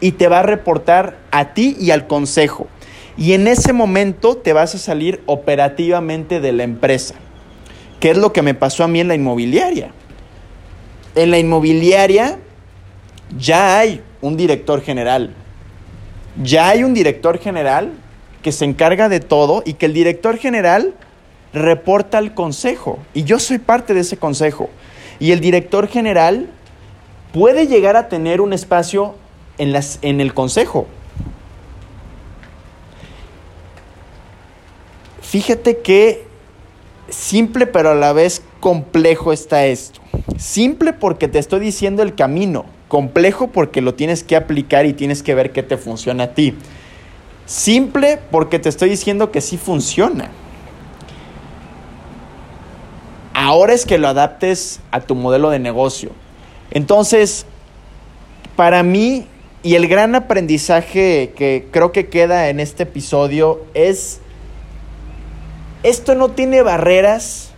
y 0.00 0.12
te 0.12 0.28
va 0.28 0.38
a 0.38 0.44
reportar 0.44 1.18
a 1.30 1.52
ti 1.52 1.76
y 1.78 1.90
al 1.90 2.06
consejo. 2.06 2.68
Y 3.18 3.34
en 3.34 3.46
ese 3.46 3.74
momento 3.74 4.38
te 4.38 4.54
vas 4.54 4.74
a 4.74 4.78
salir 4.78 5.22
operativamente 5.26 6.40
de 6.40 6.52
la 6.52 6.62
empresa. 6.62 7.16
¿Qué 8.00 8.12
es 8.12 8.16
lo 8.16 8.32
que 8.32 8.40
me 8.40 8.54
pasó 8.54 8.82
a 8.82 8.88
mí 8.88 8.98
en 8.98 9.08
la 9.08 9.14
inmobiliaria? 9.14 9.92
En 11.16 11.30
la 11.30 11.38
inmobiliaria 11.38 12.38
ya 13.36 13.78
hay 13.78 14.00
un 14.22 14.36
director 14.38 14.80
general. 14.80 15.34
Ya 16.42 16.70
hay 16.70 16.84
un 16.84 16.94
director 16.94 17.38
general 17.38 17.92
que 18.40 18.52
se 18.52 18.64
encarga 18.64 19.10
de 19.10 19.20
todo 19.20 19.62
y 19.66 19.74
que 19.74 19.86
el 19.86 19.92
director 19.92 20.38
general 20.38 20.94
reporta 21.52 22.18
al 22.18 22.32
consejo. 22.32 22.98
Y 23.12 23.24
yo 23.24 23.38
soy 23.38 23.58
parte 23.58 23.92
de 23.92 24.00
ese 24.00 24.16
consejo. 24.16 24.70
Y 25.20 25.32
el 25.32 25.40
director 25.40 25.88
general 25.88 26.48
puede 27.32 27.66
llegar 27.66 27.96
a 27.96 28.08
tener 28.08 28.40
un 28.40 28.52
espacio 28.52 29.14
en, 29.58 29.72
las, 29.72 29.98
en 30.02 30.20
el 30.20 30.32
consejo. 30.32 30.86
Fíjate 35.20 35.78
que 35.78 36.26
simple 37.08 37.66
pero 37.66 37.90
a 37.90 37.94
la 37.94 38.12
vez 38.12 38.42
complejo 38.60 39.32
está 39.32 39.66
esto. 39.66 40.00
Simple 40.38 40.92
porque 40.92 41.28
te 41.28 41.38
estoy 41.38 41.60
diciendo 41.60 42.02
el 42.02 42.14
camino. 42.14 42.64
Complejo 42.92 43.46
porque 43.46 43.80
lo 43.80 43.94
tienes 43.94 44.22
que 44.22 44.36
aplicar 44.36 44.84
y 44.84 44.92
tienes 44.92 45.22
que 45.22 45.34
ver 45.34 45.50
qué 45.52 45.62
te 45.62 45.78
funciona 45.78 46.24
a 46.24 46.34
ti. 46.34 46.54
Simple 47.46 48.18
porque 48.30 48.58
te 48.58 48.68
estoy 48.68 48.90
diciendo 48.90 49.30
que 49.30 49.40
sí 49.40 49.56
funciona. 49.56 50.28
Ahora 53.32 53.72
es 53.72 53.86
que 53.86 53.96
lo 53.96 54.08
adaptes 54.08 54.80
a 54.90 55.00
tu 55.00 55.14
modelo 55.14 55.48
de 55.48 55.58
negocio. 55.58 56.10
Entonces, 56.70 57.46
para 58.56 58.82
mí, 58.82 59.26
y 59.62 59.76
el 59.76 59.88
gran 59.88 60.14
aprendizaje 60.14 61.32
que 61.34 61.68
creo 61.70 61.92
que 61.92 62.10
queda 62.10 62.50
en 62.50 62.60
este 62.60 62.82
episodio 62.82 63.64
es, 63.72 64.20
esto 65.82 66.14
no 66.14 66.32
tiene 66.32 66.60
barreras 66.60 67.52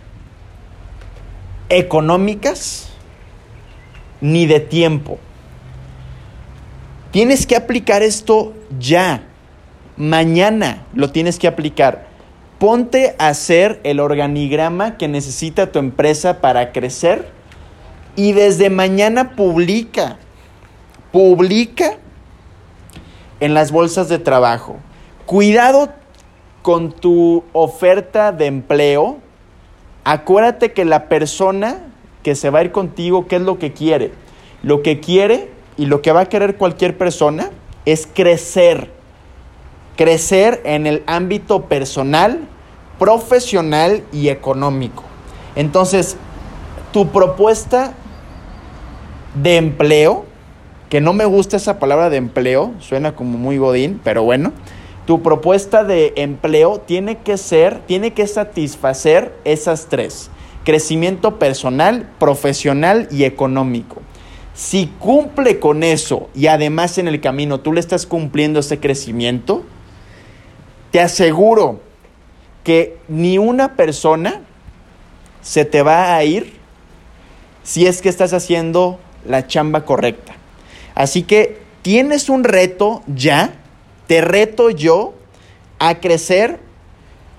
económicas 1.67 2.89
ni 4.21 4.45
de 4.45 4.61
tiempo. 4.61 5.19
Tienes 7.15 7.47
que 7.47 7.55
aplicar 7.55 8.03
esto 8.03 8.51
ya. 8.77 9.23
Mañana 9.95 10.85
lo 10.93 11.11
tienes 11.11 11.39
que 11.39 11.47
aplicar. 11.47 12.07
Ponte 12.59 13.15
a 13.19 13.29
hacer 13.29 13.79
el 13.85 14.01
organigrama 14.01 14.97
que 14.97 15.07
necesita 15.07 15.71
tu 15.71 15.79
empresa 15.79 16.41
para 16.41 16.73
crecer 16.73 17.29
y 18.17 18.33
desde 18.33 18.69
mañana 18.69 19.33
publica. 19.37 20.17
Publica 21.13 21.93
en 23.39 23.53
las 23.53 23.71
bolsas 23.71 24.09
de 24.09 24.19
trabajo. 24.19 24.75
Cuidado 25.25 25.93
con 26.63 26.91
tu 26.91 27.45
oferta 27.53 28.33
de 28.33 28.47
empleo. 28.47 29.19
Acuérdate 30.03 30.73
que 30.73 30.83
la 30.83 31.07
persona 31.07 31.77
que 32.23 32.35
se 32.35 32.49
va 32.49 32.59
a 32.59 32.63
ir 32.65 32.73
contigo, 32.73 33.25
¿qué 33.25 33.37
es 33.37 33.41
lo 33.41 33.57
que 33.57 33.71
quiere? 33.71 34.11
Lo 34.63 34.83
que 34.83 34.99
quiere 34.99 35.54
y 35.77 35.85
lo 35.85 36.01
que 36.01 36.11
va 36.11 36.21
a 36.21 36.29
querer 36.29 36.57
cualquier 36.57 36.97
persona 36.97 37.51
es 37.85 38.07
crecer. 38.11 38.91
Crecer 39.95 40.61
en 40.65 40.87
el 40.87 41.03
ámbito 41.07 41.63
personal, 41.65 42.47
profesional 42.99 44.03
y 44.11 44.29
económico. 44.29 45.03
Entonces, 45.55 46.17
tu 46.91 47.09
propuesta 47.09 47.93
de 49.41 49.57
empleo, 49.57 50.25
que 50.89 51.01
no 51.01 51.13
me 51.13 51.25
gusta 51.25 51.57
esa 51.57 51.79
palabra 51.79 52.09
de 52.09 52.17
empleo, 52.17 52.73
suena 52.79 53.15
como 53.15 53.37
muy 53.37 53.57
godín, 53.57 54.01
pero 54.03 54.23
bueno, 54.23 54.51
tu 55.05 55.21
propuesta 55.21 55.83
de 55.83 56.13
empleo 56.15 56.79
tiene 56.79 57.19
que 57.19 57.37
ser, 57.37 57.79
tiene 57.85 58.13
que 58.13 58.27
satisfacer 58.27 59.33
esas 59.43 59.87
tres 59.87 60.29
crecimiento 60.65 61.39
personal, 61.39 62.09
profesional 62.19 63.07
y 63.11 63.23
económico. 63.23 64.01
Si 64.55 64.87
cumple 64.99 65.59
con 65.59 65.83
eso 65.83 66.29
y 66.33 66.47
además 66.47 66.97
en 66.97 67.09
el 67.09 67.19
camino 67.19 67.59
tú 67.59 67.73
le 67.73 67.81
estás 67.81 68.05
cumpliendo 68.05 68.61
ese 68.61 68.79
crecimiento, 68.79 69.63
te 70.91 71.01
aseguro 71.01 71.81
que 72.63 72.97
ni 73.09 73.37
una 73.37 73.75
persona 73.75 74.41
se 75.41 75.65
te 75.65 75.81
va 75.81 76.15
a 76.15 76.23
ir 76.23 76.53
si 77.63 77.85
es 77.85 78.01
que 78.01 78.07
estás 78.07 78.31
haciendo 78.31 78.97
la 79.25 79.45
chamba 79.45 79.83
correcta. 79.83 80.35
Así 80.95 81.23
que 81.23 81.59
tienes 81.81 82.29
un 82.29 82.45
reto 82.45 83.03
ya, 83.07 83.53
te 84.07 84.21
reto 84.21 84.69
yo 84.69 85.15
a 85.79 85.95
crecer 85.99 86.59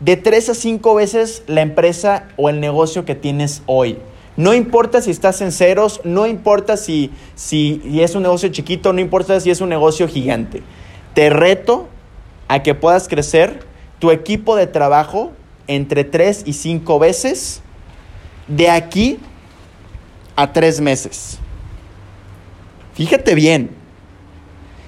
de 0.01 0.19
tres 0.19 0.51
a 0.51 0.55
cinco 0.55 0.95
veces 0.95 1.43
la 1.47 1.63
empresa 1.63 2.29
o 2.37 2.51
el 2.51 2.61
negocio 2.61 3.07
que 3.07 3.15
tienes 3.15 3.63
hoy. 3.65 3.99
No 4.37 4.53
importa 4.53 5.01
si 5.01 5.11
estás 5.11 5.41
en 5.41 5.51
ceros, 5.51 6.01
no 6.05 6.27
importa 6.27 6.77
si, 6.77 7.11
si 7.35 7.81
es 8.03 8.15
un 8.15 8.23
negocio 8.23 8.51
chiquito, 8.51 8.93
no 8.93 9.01
importa 9.01 9.41
si 9.41 9.51
es 9.51 9.61
un 9.61 9.71
negocio 9.71 10.09
gigante. 10.09 10.63
Te 11.15 11.31
reto 11.31 11.89
a 12.49 12.63
que 12.63 12.75
puedas 12.75 13.09
crecer, 13.09 13.65
tu 13.99 14.11
equipo 14.11 14.57
de 14.57 14.67
trabajo 14.67 15.33
entre 15.67 16.05
3 16.05 16.43
y 16.47 16.53
5 16.53 16.99
veces 16.99 17.63
de 18.47 18.71
aquí 18.71 19.19
a 20.37 20.53
3 20.53 20.81
meses. 20.83 21.39
Fíjate 22.93 23.35
bien, 23.35 23.71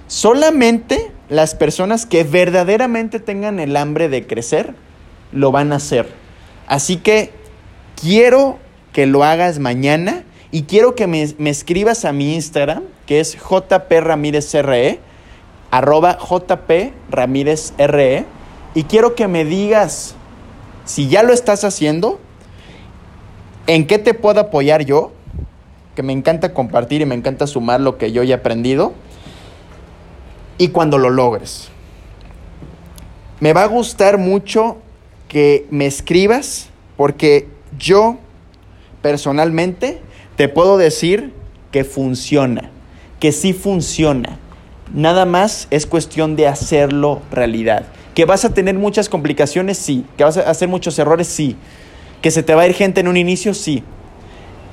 solamente 0.07 1.11
las 1.29 1.55
personas 1.55 2.07
que 2.07 2.25
verdaderamente 2.25 3.19
tengan 3.21 3.61
el 3.61 3.77
hambre 3.77 4.09
de 4.09 4.27
crecer 4.27 4.75
lo 5.33 5.53
van 5.53 5.73
a 5.73 5.77
hacer. 5.77 6.09
Así 6.67 6.97
que 6.97 7.33
quiero 8.01 8.59
que 8.93 9.07
lo 9.07 9.25
hagas 9.25 9.59
mañana 9.59 10.25
y 10.51 10.63
quiero 10.63 10.95
que 10.95 11.07
me, 11.07 11.23
escribas 11.51 12.05
a 12.05 12.13
mi 12.13 12.35
Instagram, 12.35 12.83
que 13.07 13.21
es 13.21 13.37
jpramírezre, 13.37 14.99
arroba 15.71 16.19
jpramírezre, 16.19 18.25
y 18.75 18.83
quiero 18.85 19.15
que 19.15 19.29
me 19.29 19.45
digas 19.45 20.15
si 20.87 21.09
ya 21.09 21.23
lo 21.23 21.35
estás 21.35 21.65
haciendo, 21.65 22.19
en 23.67 23.87
qué 23.87 23.99
te 23.99 24.15
puedo 24.15 24.41
apoyar 24.41 24.87
yo, 24.87 25.13
que 25.95 26.03
me 26.03 26.15
encanta 26.15 26.55
compartir 26.55 27.03
y 27.03 27.07
me 27.07 27.15
encanta 27.15 27.47
sumar 27.47 27.81
lo 27.81 27.99
que 27.99 28.13
yo 28.13 28.23
he 28.23 28.33
aprendido, 28.33 28.95
y 30.57 30.69
cuando 30.69 30.97
lo 30.97 31.11
logres. 31.11 31.69
Me 33.41 33.53
va 33.53 33.65
a 33.65 33.67
gustar 33.67 34.17
mucho 34.17 34.79
que 35.29 35.67
me 35.71 35.85
escribas, 35.85 36.71
porque 36.97 37.49
yo 37.79 38.17
personalmente 39.09 40.03
te 40.37 40.51
puedo 40.51 40.77
decir 40.77 41.33
que 41.73 41.83
funciona, 41.83 42.69
que 43.21 43.33
sí 43.33 43.55
funciona. 43.55 44.37
Nada 44.93 45.25
más 45.25 45.67
es 45.71 45.87
cuestión 45.87 46.37
de 46.37 46.47
hacerlo 46.47 47.23
realidad. 47.31 47.87
Que 48.13 48.27
vas 48.27 48.45
a 48.45 48.53
tener 48.53 48.75
muchas 48.75 49.09
complicaciones, 49.09 49.79
sí. 49.79 50.05
Que 50.19 50.25
vas 50.25 50.37
a 50.37 50.51
hacer 50.51 50.69
muchos 50.69 50.99
errores, 50.99 51.27
sí. 51.27 51.57
Que 52.21 52.31
se 52.31 52.43
te 52.43 52.55
va 52.55 52.63
a 52.63 52.67
ir 52.67 52.75
gente 52.75 53.01
en 53.01 53.09
un 53.09 53.17
inicio, 53.17 53.55
sí. 53.55 53.83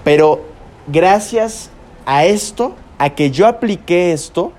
Pero 0.03 0.43
gracias 0.87 1.69
a 2.05 2.25
esto, 2.25 2.75
a 2.97 3.11
que 3.11 3.31
yo 3.31 3.47
apliqué 3.47 4.11
esto, 4.11 4.51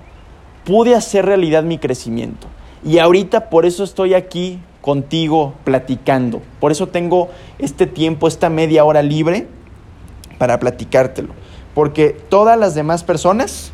pude 0.64 0.94
hacer 0.94 1.26
realidad 1.26 1.64
mi 1.64 1.76
crecimiento. 1.76 2.46
Y 2.82 2.98
ahorita 2.98 3.50
por 3.50 3.66
eso 3.66 3.84
estoy 3.84 4.14
aquí 4.14 4.58
contigo 4.80 5.52
platicando. 5.64 6.40
Por 6.60 6.72
eso 6.72 6.88
tengo 6.88 7.28
este 7.58 7.86
tiempo, 7.86 8.26
esta 8.26 8.48
media 8.48 8.82
hora 8.86 9.02
libre 9.02 9.48
para 10.38 10.58
platicártelo. 10.58 11.34
Porque 11.74 12.16
todas 12.28 12.58
las 12.58 12.74
demás 12.74 13.04
personas 13.04 13.72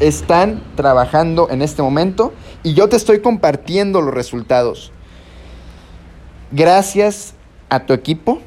están 0.00 0.62
trabajando 0.74 1.48
en 1.50 1.62
este 1.62 1.82
momento 1.82 2.32
y 2.62 2.74
yo 2.74 2.88
te 2.88 2.96
estoy 2.96 3.20
compartiendo 3.20 4.00
los 4.00 4.12
resultados. 4.12 4.92
Gracias 6.52 7.34
a 7.68 7.86
tu 7.86 7.92
equipo 7.92 8.40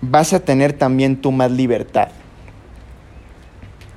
vas 0.00 0.32
a 0.32 0.40
tener 0.40 0.72
también 0.72 1.20
tu 1.20 1.32
más 1.32 1.50
libertad 1.50 2.08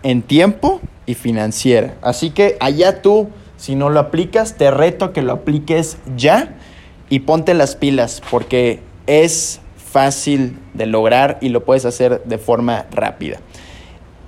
en 0.03 0.21
tiempo 0.21 0.79
y 1.05 1.15
financiera. 1.15 1.95
Así 2.01 2.29
que 2.29 2.57
allá 2.59 3.01
tú, 3.01 3.29
si 3.57 3.75
no 3.75 3.89
lo 3.89 3.99
aplicas, 3.99 4.55
te 4.55 4.71
reto 4.71 5.05
a 5.05 5.13
que 5.13 5.21
lo 5.21 5.33
apliques 5.33 5.97
ya 6.15 6.55
y 7.09 7.19
ponte 7.19 7.53
las 7.53 7.75
pilas 7.75 8.21
porque 8.31 8.81
es 9.07 9.59
fácil 9.91 10.59
de 10.73 10.85
lograr 10.85 11.37
y 11.41 11.49
lo 11.49 11.65
puedes 11.65 11.85
hacer 11.85 12.23
de 12.23 12.37
forma 12.37 12.85
rápida. 12.91 13.39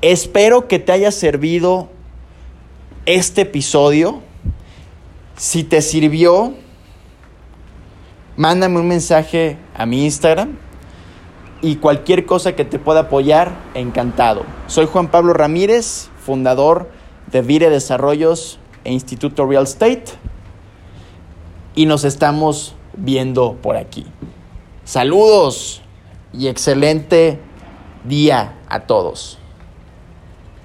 Espero 0.01 0.67
que 0.67 0.79
te 0.79 0.91
haya 0.91 1.11
servido 1.11 1.89
este 3.05 3.41
episodio. 3.41 4.21
Si 5.37 5.63
te 5.63 5.81
sirvió, 5.81 6.53
mándame 8.35 8.79
un 8.79 8.87
mensaje 8.87 9.57
a 9.75 9.85
mi 9.85 10.05
Instagram 10.05 10.57
y 11.61 11.75
cualquier 11.75 12.25
cosa 12.25 12.55
que 12.55 12.65
te 12.65 12.79
pueda 12.79 13.01
apoyar, 13.01 13.51
encantado. 13.75 14.43
Soy 14.67 14.87
Juan 14.87 15.09
Pablo 15.09 15.33
Ramírez, 15.33 16.09
fundador 16.23 16.89
de 17.31 17.41
Vire 17.41 17.69
Desarrollos 17.69 18.59
e 18.83 18.91
Instituto 18.91 19.45
Real 19.45 19.63
Estate 19.63 20.05
y 21.75 21.85
nos 21.85 22.03
estamos 22.03 22.75
viendo 22.97 23.53
por 23.61 23.77
aquí. 23.77 24.05
Saludos 24.91 25.81
y 26.33 26.49
excelente 26.49 27.39
día 28.03 28.59
a 28.67 28.81
todos. 28.81 29.37